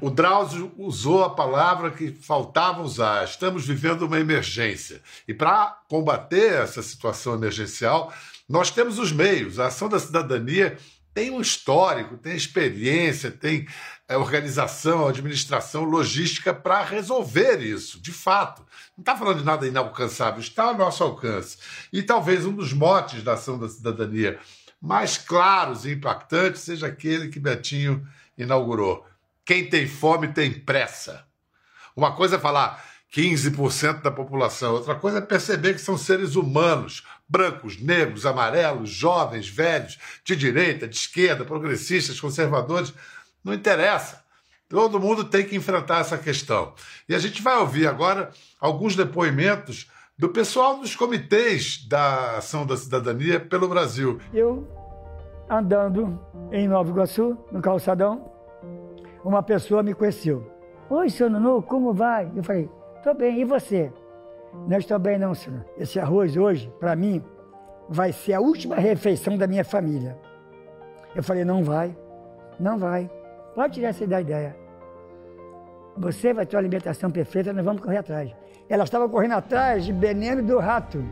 O 0.00 0.10
Drauzio 0.10 0.72
usou 0.76 1.24
a 1.24 1.34
palavra 1.34 1.90
que 1.90 2.10
faltava 2.12 2.82
usar. 2.82 3.24
Estamos 3.24 3.66
vivendo 3.66 4.02
uma 4.02 4.18
emergência. 4.18 5.00
E 5.26 5.34
para 5.34 5.78
combater 5.88 6.62
essa 6.62 6.82
situação 6.82 7.34
emergencial, 7.34 8.12
nós 8.48 8.70
temos 8.70 8.98
os 8.98 9.12
meios. 9.12 9.58
A 9.58 9.66
ação 9.66 9.88
da 9.88 9.98
cidadania 9.98 10.78
tem 11.16 11.30
um 11.30 11.40
histórico, 11.40 12.18
tem 12.18 12.36
experiência, 12.36 13.30
tem 13.30 13.66
é, 14.06 14.18
organização, 14.18 15.08
administração, 15.08 15.82
logística 15.82 16.52
para 16.52 16.84
resolver 16.84 17.62
isso, 17.62 17.98
de 18.00 18.12
fato. 18.12 18.62
Não 18.96 19.02
está 19.02 19.16
falando 19.16 19.38
de 19.38 19.44
nada 19.44 19.66
inalcançável, 19.66 20.40
está 20.40 20.64
ao 20.64 20.76
nosso 20.76 21.02
alcance. 21.02 21.56
E 21.90 22.02
talvez 22.02 22.44
um 22.44 22.52
dos 22.52 22.72
motes 22.72 23.22
da 23.22 23.32
ação 23.32 23.58
da 23.58 23.66
cidadania 23.66 24.38
mais 24.80 25.16
claros 25.16 25.86
e 25.86 25.92
impactantes 25.92 26.60
seja 26.60 26.86
aquele 26.86 27.28
que 27.28 27.40
Betinho 27.40 28.06
inaugurou. 28.36 29.04
Quem 29.46 29.70
tem 29.70 29.86
fome 29.86 30.26
tem 30.28 30.52
pressa. 30.52 31.24
Uma 31.94 32.16
coisa 32.16 32.34
é 32.34 32.38
falar 32.38 32.84
15% 33.14 34.02
da 34.02 34.10
população, 34.10 34.74
outra 34.74 34.96
coisa 34.96 35.18
é 35.18 35.20
perceber 35.20 35.74
que 35.74 35.80
são 35.80 35.96
seres 35.96 36.34
humanos, 36.34 37.04
brancos, 37.28 37.80
negros, 37.80 38.26
amarelos, 38.26 38.90
jovens, 38.90 39.48
velhos, 39.48 39.98
de 40.24 40.34
direita, 40.34 40.88
de 40.88 40.96
esquerda, 40.96 41.44
progressistas, 41.44 42.20
conservadores, 42.20 42.92
não 43.42 43.54
interessa. 43.54 44.22
Todo 44.68 44.98
mundo 44.98 45.22
tem 45.22 45.46
que 45.46 45.54
enfrentar 45.54 46.00
essa 46.00 46.18
questão. 46.18 46.74
E 47.08 47.14
a 47.14 47.18
gente 47.20 47.40
vai 47.40 47.56
ouvir 47.56 47.86
agora 47.86 48.32
alguns 48.60 48.96
depoimentos 48.96 49.88
do 50.18 50.28
pessoal 50.28 50.80
dos 50.80 50.96
comitês 50.96 51.86
da 51.86 52.38
Ação 52.38 52.66
da 52.66 52.76
Cidadania 52.76 53.38
pelo 53.38 53.68
Brasil. 53.68 54.20
Eu, 54.34 54.66
andando 55.48 56.20
em 56.50 56.66
Nova 56.66 56.90
Iguaçu, 56.90 57.38
no 57.52 57.62
calçadão, 57.62 58.35
uma 59.26 59.42
pessoa 59.42 59.82
me 59.82 59.92
conheceu. 59.92 60.46
Oi, 60.88 61.10
senhor 61.10 61.28
Nuno, 61.28 61.60
como 61.60 61.92
vai? 61.92 62.30
Eu 62.34 62.44
falei, 62.44 62.70
estou 62.96 63.12
bem, 63.12 63.40
e 63.40 63.44
você? 63.44 63.92
Não 64.68 64.78
estou 64.78 64.98
bem 65.00 65.18
não, 65.18 65.34
senhor. 65.34 65.64
Esse 65.76 65.98
arroz 65.98 66.36
hoje, 66.36 66.72
para 66.78 66.94
mim, 66.94 67.20
vai 67.88 68.12
ser 68.12 68.34
a 68.34 68.40
última 68.40 68.76
refeição 68.76 69.36
da 69.36 69.48
minha 69.48 69.64
família. 69.64 70.16
Eu 71.12 71.24
falei, 71.24 71.44
não 71.44 71.64
vai, 71.64 71.96
não 72.60 72.78
vai. 72.78 73.10
Pode 73.52 73.74
tirar 73.74 73.88
essa 73.88 74.06
da 74.06 74.20
ideia. 74.20 74.56
Você 75.96 76.32
vai 76.32 76.46
ter 76.46 76.54
uma 76.54 76.60
alimentação 76.60 77.10
perfeita, 77.10 77.52
nós 77.52 77.64
vamos 77.64 77.82
correr 77.82 77.98
atrás. 77.98 78.30
Ela 78.68 78.84
estava 78.84 79.08
correndo 79.08 79.32
atrás 79.32 79.84
de 79.84 79.92
veneno 79.92 80.40
do 80.40 80.58
rato, 80.60 81.04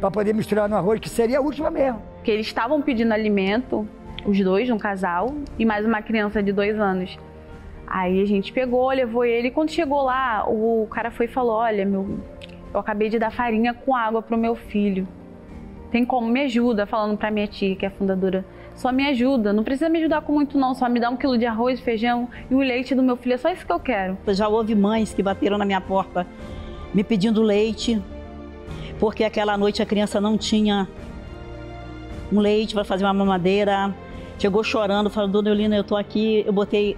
para 0.00 0.10
poder 0.10 0.34
misturar 0.34 0.68
no 0.68 0.76
arroz, 0.76 0.98
que 0.98 1.08
seria 1.08 1.38
a 1.38 1.40
última 1.42 1.70
mesmo. 1.70 2.02
Porque 2.16 2.32
eles 2.32 2.46
estavam 2.46 2.82
pedindo 2.82 3.12
alimento, 3.12 3.86
os 4.24 4.38
dois, 4.40 4.70
um 4.70 4.78
casal, 4.78 5.34
e 5.58 5.64
mais 5.64 5.84
uma 5.84 6.02
criança 6.02 6.42
de 6.42 6.52
dois 6.52 6.78
anos. 6.78 7.18
Aí 7.86 8.22
a 8.22 8.24
gente 8.24 8.52
pegou, 8.52 8.88
levou 8.90 9.24
ele. 9.24 9.48
E 9.48 9.50
quando 9.50 9.70
chegou 9.70 10.02
lá, 10.02 10.44
o 10.48 10.86
cara 10.90 11.10
foi 11.10 11.26
e 11.26 11.28
falou: 11.28 11.54
Olha, 11.54 11.84
meu, 11.84 12.20
eu 12.72 12.80
acabei 12.80 13.08
de 13.08 13.18
dar 13.18 13.32
farinha 13.32 13.74
com 13.74 13.94
água 13.94 14.22
pro 14.22 14.38
meu 14.38 14.54
filho. 14.54 15.06
Tem 15.90 16.04
como? 16.04 16.28
Me 16.28 16.42
ajuda, 16.42 16.86
falando 16.86 17.18
pra 17.18 17.30
minha 17.30 17.48
tia, 17.48 17.74
que 17.74 17.84
é 17.84 17.88
a 17.88 17.90
fundadora. 17.90 18.44
Só 18.76 18.92
me 18.92 19.06
ajuda, 19.08 19.52
não 19.52 19.64
precisa 19.64 19.88
me 19.88 19.98
ajudar 19.98 20.22
com 20.22 20.32
muito 20.32 20.56
não, 20.56 20.74
só 20.74 20.88
me 20.88 21.00
dá 21.00 21.10
um 21.10 21.16
quilo 21.16 21.36
de 21.36 21.44
arroz, 21.44 21.80
feijão 21.80 22.28
e 22.50 22.54
o 22.54 22.60
leite 22.60 22.94
do 22.94 23.02
meu 23.02 23.16
filho, 23.16 23.34
é 23.34 23.36
só 23.36 23.50
isso 23.50 23.66
que 23.66 23.72
eu 23.72 23.80
quero. 23.80 24.16
Já 24.28 24.48
houve 24.48 24.74
mães 24.74 25.12
que 25.12 25.22
bateram 25.22 25.58
na 25.58 25.66
minha 25.66 25.80
porta 25.80 26.26
me 26.94 27.04
pedindo 27.04 27.42
leite, 27.42 28.00
porque 28.98 29.24
aquela 29.24 29.58
noite 29.58 29.82
a 29.82 29.86
criança 29.86 30.20
não 30.20 30.38
tinha 30.38 30.88
um 32.32 32.38
leite 32.40 32.72
para 32.72 32.84
fazer 32.84 33.04
uma 33.04 33.12
mamadeira. 33.12 33.94
Chegou 34.40 34.64
chorando, 34.64 35.10
falou, 35.10 35.28
Dona 35.28 35.50
Eulina, 35.50 35.76
eu 35.76 35.84
tô 35.84 35.94
aqui, 35.94 36.42
eu 36.46 36.52
botei 36.52 36.96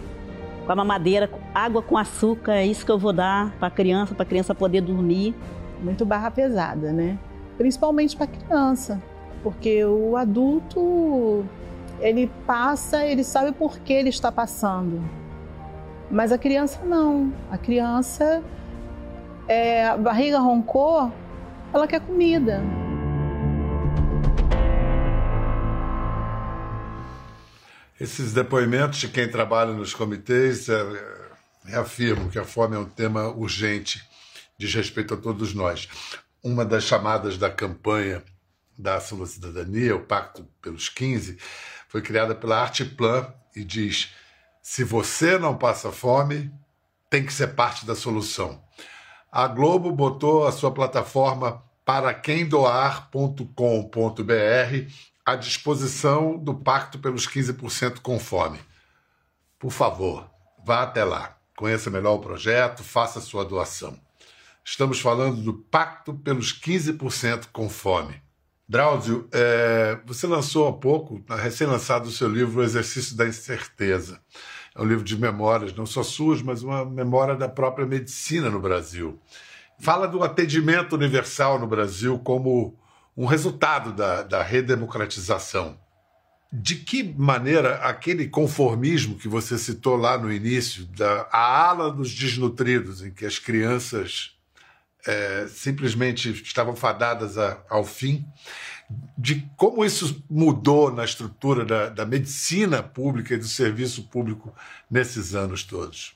com 0.64 0.70
a 0.70 0.76
mamadeira, 0.76 1.28
água 1.52 1.83
com 1.83 1.98
açúcar, 1.98 2.52
é 2.52 2.64
isso 2.64 2.87
que 2.87 2.92
eu 2.92 2.98
vou 3.00 3.12
dar 3.12 3.50
para 3.59 3.66
a 3.66 3.70
criança, 3.70 4.14
para 4.14 4.22
a 4.22 4.26
criança 4.26 4.55
poder 4.55 4.81
dormir. 4.81 5.35
Muito 5.83 6.07
barra 6.07 6.31
pesada, 6.31 6.92
né? 6.92 7.18
Principalmente 7.59 8.16
para 8.16 8.28
criança, 8.28 9.02
porque 9.42 9.85
o 9.85 10.16
adulto 10.16 11.44
ele 11.98 12.31
passa, 12.46 13.05
ele 13.05 13.24
sabe 13.24 13.50
por 13.50 13.76
que 13.81 13.92
ele 13.92 14.11
está 14.11 14.31
passando. 14.31 15.02
Mas 16.09 16.31
a 16.31 16.38
criança 16.38 16.85
não. 16.85 17.33
A 17.50 17.59
criança, 17.59 18.40
é, 19.48 19.88
a 19.88 19.96
barriga 19.96 20.38
roncou, 20.38 21.11
ela 21.74 21.88
quer 21.88 22.02
comida. 22.02 22.62
Esses 28.02 28.32
depoimentos 28.32 28.98
de 28.98 29.06
quem 29.06 29.30
trabalha 29.30 29.72
nos 29.72 29.94
comitês 29.94 30.68
é, 30.68 30.74
reafirmam 31.64 32.28
que 32.28 32.36
a 32.36 32.42
fome 32.42 32.74
é 32.74 32.78
um 32.80 32.84
tema 32.84 33.28
urgente, 33.28 34.02
diz 34.58 34.74
respeito 34.74 35.14
a 35.14 35.16
todos 35.16 35.54
nós. 35.54 35.88
Uma 36.42 36.64
das 36.64 36.82
chamadas 36.82 37.38
da 37.38 37.48
campanha 37.48 38.20
da 38.76 38.96
Ação 38.96 39.20
da 39.20 39.26
Cidadania, 39.26 39.94
o 39.94 40.00
Pacto 40.00 40.44
pelos 40.60 40.88
15, 40.88 41.38
foi 41.88 42.02
criada 42.02 42.34
pela 42.34 42.60
Arteplan 42.60 43.32
e 43.54 43.62
diz: 43.62 44.12
se 44.60 44.82
você 44.82 45.38
não 45.38 45.56
passa 45.56 45.92
fome, 45.92 46.52
tem 47.08 47.24
que 47.24 47.32
ser 47.32 47.54
parte 47.54 47.86
da 47.86 47.94
solução. 47.94 48.60
A 49.30 49.46
Globo 49.46 49.92
botou 49.92 50.44
a 50.44 50.50
sua 50.50 50.72
plataforma 50.72 51.62
para 51.84 52.12
à 55.24 55.37
disposição 55.37 56.37
do 56.37 56.54
Pacto 56.54 56.98
pelos 56.98 57.26
15% 57.26 58.00
com 58.00 58.18
Fome. 58.18 58.58
Por 59.58 59.70
favor, 59.70 60.28
vá 60.64 60.82
até 60.82 61.04
lá, 61.04 61.38
conheça 61.56 61.90
melhor 61.90 62.14
o 62.14 62.20
projeto, 62.20 62.82
faça 62.82 63.20
sua 63.20 63.44
doação. 63.44 63.98
Estamos 64.64 65.00
falando 65.00 65.42
do 65.42 65.54
Pacto 65.54 66.14
pelos 66.14 66.52
15% 66.52 67.48
com 67.52 67.68
Fome. 67.68 68.20
Drauzio, 68.68 69.28
é, 69.32 70.00
você 70.06 70.26
lançou 70.26 70.66
há 70.66 70.72
pouco, 70.72 71.22
recém-lançado, 71.28 72.08
o 72.08 72.12
seu 72.12 72.28
livro 72.28 72.61
O 72.61 72.64
Exercício 72.64 73.16
da 73.16 73.26
Incerteza. 73.26 74.20
É 74.74 74.80
um 74.80 74.87
livro 74.87 75.04
de 75.04 75.16
memórias, 75.18 75.74
não 75.74 75.85
só 75.85 76.02
suas, 76.02 76.40
mas 76.40 76.62
uma 76.62 76.85
memória 76.85 77.37
da 77.37 77.48
própria 77.48 77.87
medicina 77.87 78.48
no 78.48 78.61
Brasil. 78.61 79.20
Fala 79.78 80.08
do 80.08 80.22
atendimento 80.22 80.94
universal 80.94 81.58
no 81.58 81.66
Brasil 81.66 82.18
como 82.20 82.78
um 83.16 83.27
resultado 83.27 83.92
da, 83.92 84.22
da 84.22 84.42
redemocratização. 84.42 85.79
De 86.53 86.77
que 86.77 87.03
maneira 87.03 87.77
aquele 87.77 88.29
conformismo 88.29 89.16
que 89.16 89.27
você 89.27 89.57
citou 89.57 89.96
lá 89.96 90.18
no 90.18 90.31
início, 90.31 90.85
da, 90.87 91.27
a 91.33 91.68
ala 91.68 91.90
dos 91.90 92.12
desnutridos, 92.12 93.03
em 93.03 93.11
que 93.11 93.25
as 93.25 93.38
crianças 93.38 94.33
é, 95.07 95.46
simplesmente 95.48 96.31
estavam 96.31 96.77
fadadas 96.77 97.38
a, 97.38 97.62
ao 97.70 97.85
fim, 97.85 98.27
de 99.16 99.48
como 99.57 99.83
isso 99.83 100.22
mudou 100.29 100.92
na 100.92 101.05
estrutura 101.05 101.64
da, 101.64 101.88
da 101.88 102.05
medicina 102.05 102.83
pública 102.83 103.35
e 103.35 103.38
do 103.38 103.46
serviço 103.46 104.03
público 104.05 104.55
nesses 104.90 105.35
anos 105.35 105.62
todos? 105.62 106.14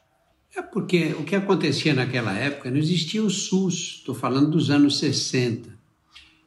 É 0.54 0.60
porque 0.60 1.14
o 1.18 1.24
que 1.24 1.34
acontecia 1.34 1.94
naquela 1.94 2.34
época 2.34 2.70
não 2.70 2.78
existia 2.78 3.22
o 3.22 3.30
SUS, 3.30 3.96
estou 3.98 4.14
falando 4.14 4.50
dos 4.50 4.70
anos 4.70 4.98
60 4.98 5.75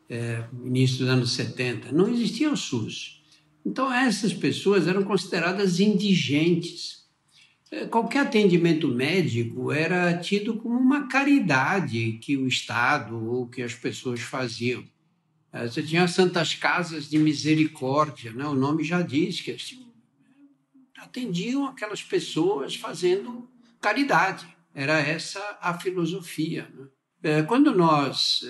é, 0.10 0.44
início 0.66 1.00
dos 1.00 1.10
anos 1.10 1.32
70, 1.34 1.92
não 1.92 2.10
existia 2.10 2.52
o 2.52 2.58
SUS. 2.58 3.22
Então, 3.66 3.94
essas 3.94 4.34
pessoas 4.34 4.88
eram 4.88 5.04
consideradas 5.04 5.80
indigentes. 5.80 7.08
É, 7.72 7.86
qualquer 7.86 8.22
atendimento 8.22 8.88
médico 8.88 9.72
era 9.72 10.18
tido 10.18 10.58
como 10.58 10.76
uma 10.76 11.08
caridade 11.08 12.14
que 12.14 12.36
o 12.36 12.48
Estado 12.48 13.16
ou 13.16 13.48
que 13.48 13.62
as 13.62 13.76
pessoas 13.76 14.22
faziam. 14.22 14.84
É, 15.54 15.68
você 15.68 15.84
tinha 15.84 16.08
Santas 16.08 16.56
Casas 16.56 17.08
de 17.08 17.20
Misericórdia, 17.20 18.32
né? 18.32 18.46
o 18.46 18.56
nome 18.56 18.84
já 18.84 19.02
diz 19.02 19.42
que 19.42 19.56
atendiam 20.98 21.66
aquelas 21.66 22.02
pessoas 22.02 22.76
fazendo 22.76 23.48
caridade. 23.80 24.48
Era 24.74 25.00
essa 25.00 25.58
a 25.62 25.78
filosofia. 25.78 26.72
Né? 26.74 26.88
É, 27.22 27.44
quando 27.44 27.76
nós 27.76 28.44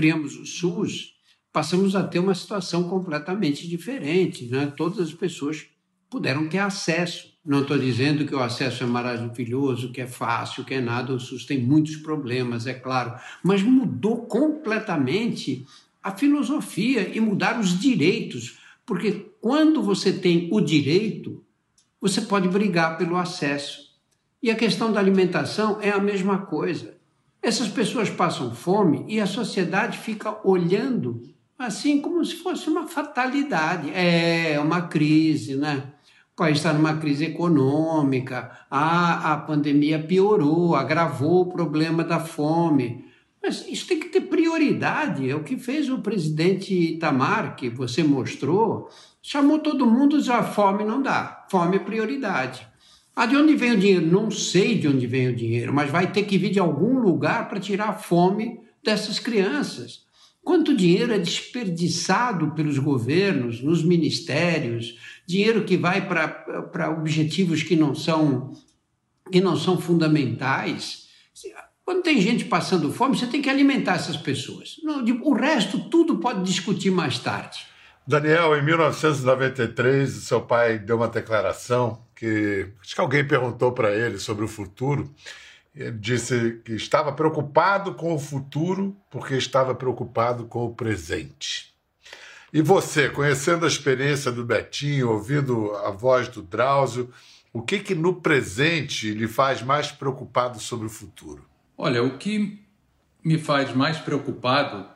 criamos 0.00 0.34
o 0.34 0.46
SUS, 0.46 1.12
passamos 1.52 1.94
a 1.94 2.02
ter 2.02 2.20
uma 2.20 2.34
situação 2.34 2.88
completamente 2.88 3.68
diferente. 3.68 4.46
Né? 4.46 4.72
Todas 4.74 5.08
as 5.08 5.12
pessoas 5.12 5.66
puderam 6.08 6.48
ter 6.48 6.56
acesso. 6.56 7.34
Não 7.44 7.60
estou 7.60 7.76
dizendo 7.76 8.24
que 8.24 8.34
o 8.34 8.40
acesso 8.40 8.82
é 8.82 8.86
maravilhoso, 8.86 9.92
que 9.92 10.00
é 10.00 10.06
fácil, 10.06 10.64
que 10.64 10.72
é 10.72 10.80
nada. 10.80 11.12
O 11.12 11.20
SUS 11.20 11.44
tem 11.44 11.60
muitos 11.60 11.96
problemas, 11.96 12.66
é 12.66 12.72
claro, 12.72 13.12
mas 13.44 13.62
mudou 13.62 14.24
completamente 14.24 15.66
a 16.02 16.12
filosofia 16.12 17.14
e 17.14 17.20
mudar 17.20 17.60
os 17.60 17.78
direitos, 17.78 18.58
porque 18.86 19.26
quando 19.38 19.82
você 19.82 20.14
tem 20.14 20.48
o 20.50 20.62
direito, 20.62 21.44
você 22.00 22.22
pode 22.22 22.48
brigar 22.48 22.96
pelo 22.96 23.18
acesso. 23.18 23.90
E 24.42 24.50
a 24.50 24.56
questão 24.56 24.90
da 24.90 24.98
alimentação 24.98 25.78
é 25.82 25.90
a 25.90 26.00
mesma 26.00 26.38
coisa. 26.38 26.99
Essas 27.42 27.68
pessoas 27.68 28.10
passam 28.10 28.54
fome 28.54 29.04
e 29.08 29.18
a 29.18 29.26
sociedade 29.26 29.98
fica 29.98 30.38
olhando 30.44 31.22
assim 31.58 32.00
como 32.00 32.24
se 32.24 32.36
fosse 32.36 32.68
uma 32.68 32.86
fatalidade. 32.86 33.90
É 33.94 34.58
uma 34.60 34.82
crise, 34.82 35.56
né? 35.56 35.84
O 36.32 36.36
país 36.36 36.58
está 36.58 36.72
numa 36.72 36.96
crise 36.96 37.26
econômica, 37.26 38.50
a, 38.70 39.32
a 39.32 39.36
pandemia 39.36 39.98
piorou, 39.98 40.74
agravou 40.74 41.42
o 41.42 41.52
problema 41.52 42.02
da 42.02 42.18
fome. 42.18 43.04
Mas 43.42 43.66
isso 43.68 43.86
tem 43.86 44.00
que 44.00 44.08
ter 44.08 44.22
prioridade. 44.22 45.28
É 45.28 45.34
o 45.34 45.42
que 45.42 45.56
fez 45.58 45.88
o 45.88 45.98
presidente 45.98 46.74
Itamar, 46.74 47.56
que 47.56 47.68
você 47.68 48.02
mostrou, 48.02 48.88
chamou 49.22 49.58
todo 49.58 49.86
mundo 49.86 50.18
e 50.18 50.30
a 50.30 50.42
fome 50.42 50.84
não 50.84 51.02
dá. 51.02 51.46
Fome 51.50 51.76
é 51.76 51.80
prioridade. 51.80 52.69
Ah, 53.14 53.26
de 53.26 53.36
onde 53.36 53.54
vem 53.54 53.72
o 53.72 53.78
dinheiro? 53.78 54.06
Não 54.06 54.30
sei 54.30 54.78
de 54.78 54.88
onde 54.88 55.06
vem 55.06 55.28
o 55.28 55.36
dinheiro, 55.36 55.72
mas 55.72 55.90
vai 55.90 56.10
ter 56.10 56.22
que 56.22 56.38
vir 56.38 56.50
de 56.50 56.58
algum 56.58 56.98
lugar 56.98 57.48
para 57.48 57.60
tirar 57.60 57.88
a 57.88 57.94
fome 57.94 58.60
dessas 58.82 59.18
crianças. 59.18 60.04
Quanto 60.42 60.76
dinheiro 60.76 61.12
é 61.12 61.18
desperdiçado 61.18 62.52
pelos 62.52 62.78
governos, 62.78 63.62
nos 63.62 63.84
ministérios, 63.84 64.98
dinheiro 65.26 65.64
que 65.64 65.76
vai 65.76 66.08
para 66.08 66.90
objetivos 66.90 67.62
que 67.62 67.76
não 67.76 67.94
são 67.94 68.52
que 69.30 69.40
não 69.40 69.56
são 69.56 69.80
fundamentais. 69.80 71.08
Quando 71.84 72.02
tem 72.02 72.20
gente 72.20 72.44
passando 72.46 72.92
fome, 72.92 73.16
você 73.16 73.26
tem 73.26 73.40
que 73.40 73.50
alimentar 73.50 73.94
essas 73.94 74.16
pessoas. 74.16 74.76
O 75.22 75.32
resto, 75.34 75.78
tudo 75.88 76.18
pode 76.18 76.42
discutir 76.42 76.90
mais 76.90 77.18
tarde. 77.18 77.66
Daniel, 78.06 78.56
em 78.56 78.64
1993, 78.64 80.10
seu 80.10 80.40
pai 80.40 80.78
deu 80.78 80.96
uma 80.96 81.06
declaração 81.06 82.02
que 82.20 82.68
acho 82.82 82.94
que 82.94 83.00
alguém 83.00 83.26
perguntou 83.26 83.72
para 83.72 83.90
ele 83.90 84.18
sobre 84.18 84.44
o 84.44 84.48
futuro. 84.48 85.10
Ele 85.74 85.92
disse 85.92 86.60
que 86.62 86.72
estava 86.72 87.10
preocupado 87.12 87.94
com 87.94 88.14
o 88.14 88.18
futuro 88.18 88.94
porque 89.10 89.36
estava 89.36 89.74
preocupado 89.74 90.44
com 90.44 90.66
o 90.66 90.74
presente. 90.74 91.74
E 92.52 92.60
você, 92.60 93.08
conhecendo 93.08 93.64
a 93.64 93.68
experiência 93.68 94.30
do 94.30 94.44
Betinho, 94.44 95.10
ouvindo 95.10 95.74
a 95.76 95.90
voz 95.90 96.28
do 96.28 96.42
Drauzio, 96.42 97.10
o 97.54 97.62
que 97.62 97.78
que 97.78 97.94
no 97.94 98.20
presente 98.20 99.14
lhe 99.14 99.26
faz 99.26 99.62
mais 99.62 99.90
preocupado 99.90 100.60
sobre 100.60 100.86
o 100.88 100.90
futuro? 100.90 101.48
Olha, 101.78 102.02
o 102.02 102.18
que 102.18 102.62
me 103.24 103.38
faz 103.38 103.74
mais 103.74 103.96
preocupado 103.96 104.86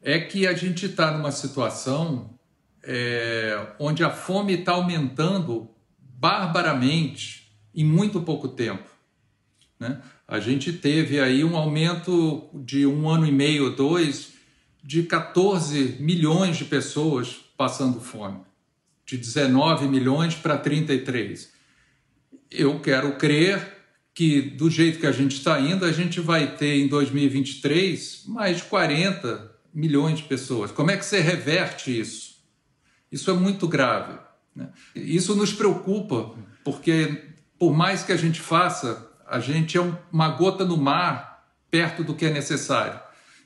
é 0.00 0.18
que 0.18 0.46
a 0.46 0.54
gente 0.54 0.86
está 0.86 1.10
numa 1.10 1.30
situação 1.30 2.30
é, 2.82 3.74
onde 3.78 4.02
a 4.02 4.10
fome 4.10 4.54
está 4.54 4.72
aumentando 4.72 5.68
barbaramente 6.22 7.52
em 7.74 7.84
muito 7.84 8.22
pouco 8.22 8.46
tempo. 8.46 8.88
Né? 9.80 10.00
A 10.28 10.38
gente 10.38 10.72
teve 10.72 11.18
aí 11.18 11.42
um 11.42 11.56
aumento 11.56 12.48
de 12.54 12.86
um 12.86 13.10
ano 13.10 13.26
e 13.26 13.32
meio, 13.32 13.74
dois, 13.74 14.34
de 14.84 15.02
14 15.02 15.96
milhões 15.98 16.56
de 16.56 16.64
pessoas 16.64 17.40
passando 17.56 18.00
fome, 18.00 18.38
de 19.04 19.16
19 19.16 19.88
milhões 19.88 20.36
para 20.36 20.56
33. 20.56 21.50
Eu 22.48 22.78
quero 22.78 23.16
crer 23.16 23.78
que 24.14 24.42
do 24.42 24.70
jeito 24.70 25.00
que 25.00 25.06
a 25.08 25.12
gente 25.12 25.32
está 25.32 25.58
indo, 25.58 25.84
a 25.84 25.90
gente 25.90 26.20
vai 26.20 26.54
ter 26.54 26.76
em 26.76 26.86
2023 26.86 28.26
mais 28.28 28.58
de 28.58 28.62
40 28.64 29.50
milhões 29.74 30.18
de 30.18 30.24
pessoas. 30.24 30.70
Como 30.70 30.92
é 30.92 30.96
que 30.96 31.04
você 31.04 31.18
reverte 31.18 31.98
isso? 31.98 32.36
Isso 33.10 33.28
é 33.28 33.34
muito 33.34 33.66
grave. 33.66 34.20
Né? 34.54 34.68
Isso 34.94 35.34
nos 35.34 35.52
preocupa, 35.52 36.34
porque 36.64 37.32
por 37.58 37.72
mais 37.72 38.02
que 38.02 38.12
a 38.12 38.16
gente 38.16 38.40
faça, 38.40 39.10
a 39.26 39.38
gente 39.40 39.78
é 39.78 39.94
uma 40.12 40.28
gota 40.28 40.64
no 40.64 40.76
mar 40.76 41.46
perto 41.70 42.04
do 42.04 42.14
que 42.14 42.26
é 42.26 42.30
necessário. 42.30 43.00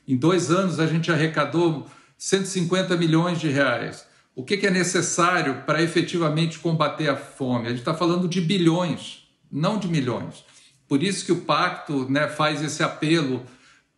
Em 0.07 0.17
dois 0.17 0.51
anos, 0.51 0.79
a 0.79 0.87
gente 0.87 1.11
arrecadou 1.11 1.87
150 2.17 2.95
milhões 2.97 3.39
de 3.39 3.49
reais. 3.49 4.05
O 4.35 4.43
que 4.43 4.65
é 4.65 4.71
necessário 4.71 5.63
para 5.65 5.81
efetivamente 5.81 6.59
combater 6.59 7.09
a 7.09 7.15
fome? 7.15 7.67
A 7.67 7.69
gente 7.69 7.79
está 7.79 7.93
falando 7.93 8.27
de 8.27 8.39
bilhões, 8.41 9.27
não 9.51 9.77
de 9.77 9.87
milhões. 9.87 10.45
Por 10.87 11.03
isso 11.03 11.25
que 11.25 11.31
o 11.31 11.41
pacto 11.41 12.09
né, 12.09 12.27
faz 12.27 12.61
esse 12.61 12.83
apelo 12.83 13.43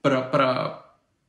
para 0.01 0.85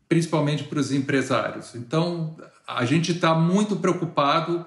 principalmente 0.09 0.64
para 0.64 0.81
os 0.81 0.90
empresários. 0.90 1.75
Então, 1.77 2.37
a 2.66 2.85
gente 2.85 3.12
está 3.12 3.33
muito 3.35 3.77
preocupado 3.77 4.66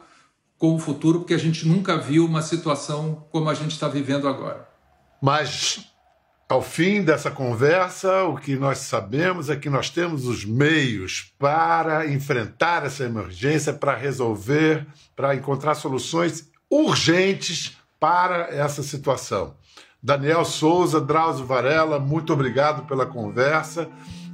com 0.64 0.76
o 0.76 0.80
futuro 0.80 1.20
porque 1.20 1.34
a 1.34 1.38
gente 1.38 1.68
nunca 1.68 1.98
viu 1.98 2.26
uma 2.26 2.42
situação 2.42 3.28
como 3.34 3.50
a 3.50 3.54
gente 3.54 3.72
está 3.72 3.90
vivendo 3.90 4.30
agora. 4.30 4.66
Mas, 5.22 5.90
ao 6.48 6.62
fim 6.62 7.04
dessa 7.04 7.30
conversa, 7.30 8.24
o 8.24 8.38
que 8.38 8.56
nós 8.56 8.78
sabemos 8.78 9.50
é 9.50 9.58
que 9.58 9.70
nós 9.70 9.90
temos 9.90 10.26
os 10.26 10.46
meios 10.46 11.34
para 11.38 12.10
enfrentar 12.10 12.86
essa 12.86 13.04
emergência, 13.04 13.74
para 13.74 13.94
resolver, 13.94 14.88
para 15.18 15.36
encontrar 15.36 15.76
soluções 15.76 16.50
urgentes 16.72 17.76
para 18.00 18.48
essa 18.48 18.82
situação. 18.82 19.56
Daniel 20.02 20.46
Souza, 20.46 21.02
Drauzio 21.02 21.46
Varela, 21.46 22.00
muito 22.00 22.32
obrigado 22.32 22.88
pela 22.88 23.06
conversa. 23.06 23.90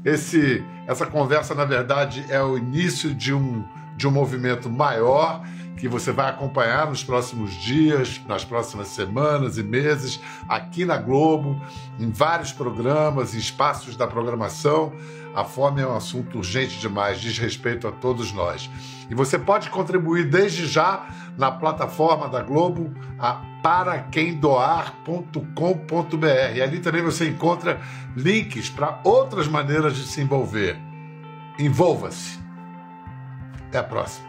Esse, 0.06 0.64
essa 0.86 1.08
conversa, 1.08 1.56
na 1.56 1.66
verdade, 1.66 2.24
é 2.30 2.40
o 2.40 2.56
início 2.56 3.16
de 3.16 3.34
um, 3.34 3.66
de 3.98 4.08
um 4.08 4.12
movimento 4.12 4.70
maior 4.70 5.44
que 5.80 5.88
você 5.88 6.12
vai 6.12 6.30
acompanhar 6.30 6.88
nos 6.88 7.04
próximos 7.04 7.54
dias, 7.54 8.20
nas 8.28 8.44
próximas 8.44 8.90
semanas 8.90 9.58
e 9.58 9.64
meses, 9.64 10.20
aqui 10.48 10.84
na 10.84 10.98
Globo, 10.98 11.60
em 11.98 12.12
vários 12.12 12.52
programas, 12.52 13.34
em 13.34 13.38
espaços 13.38 13.96
da 13.96 14.06
programação. 14.06 14.92
A 15.34 15.46
fome 15.46 15.82
é 15.82 15.88
um 15.88 15.96
assunto 15.96 16.40
urgente 16.40 16.78
demais, 16.80 17.22
diz 17.22 17.38
respeito 17.38 17.88
a 17.88 17.92
todos 17.92 18.34
nós. 18.34 18.70
E 19.10 19.16
você 19.16 19.40
pode 19.40 19.70
contribuir 19.70 20.30
desde 20.30 20.68
já 20.68 21.08
na 21.38 21.50
plataforma 21.50 22.28
da 22.28 22.44
Globo, 22.44 22.94
a 23.18 23.42
paraquemdoar.com.br. 23.64 26.62
Ali 26.62 26.80
também 26.80 27.02
você 27.02 27.30
encontra 27.30 27.80
links 28.16 28.70
para 28.70 29.00
outras 29.04 29.48
maneiras 29.48 29.96
de 29.96 30.04
se 30.04 30.22
envolver. 30.22 30.78
Envolva-se. 31.58 32.38
Até 33.68 33.80
a 33.80 33.84
próxima. 33.84 34.29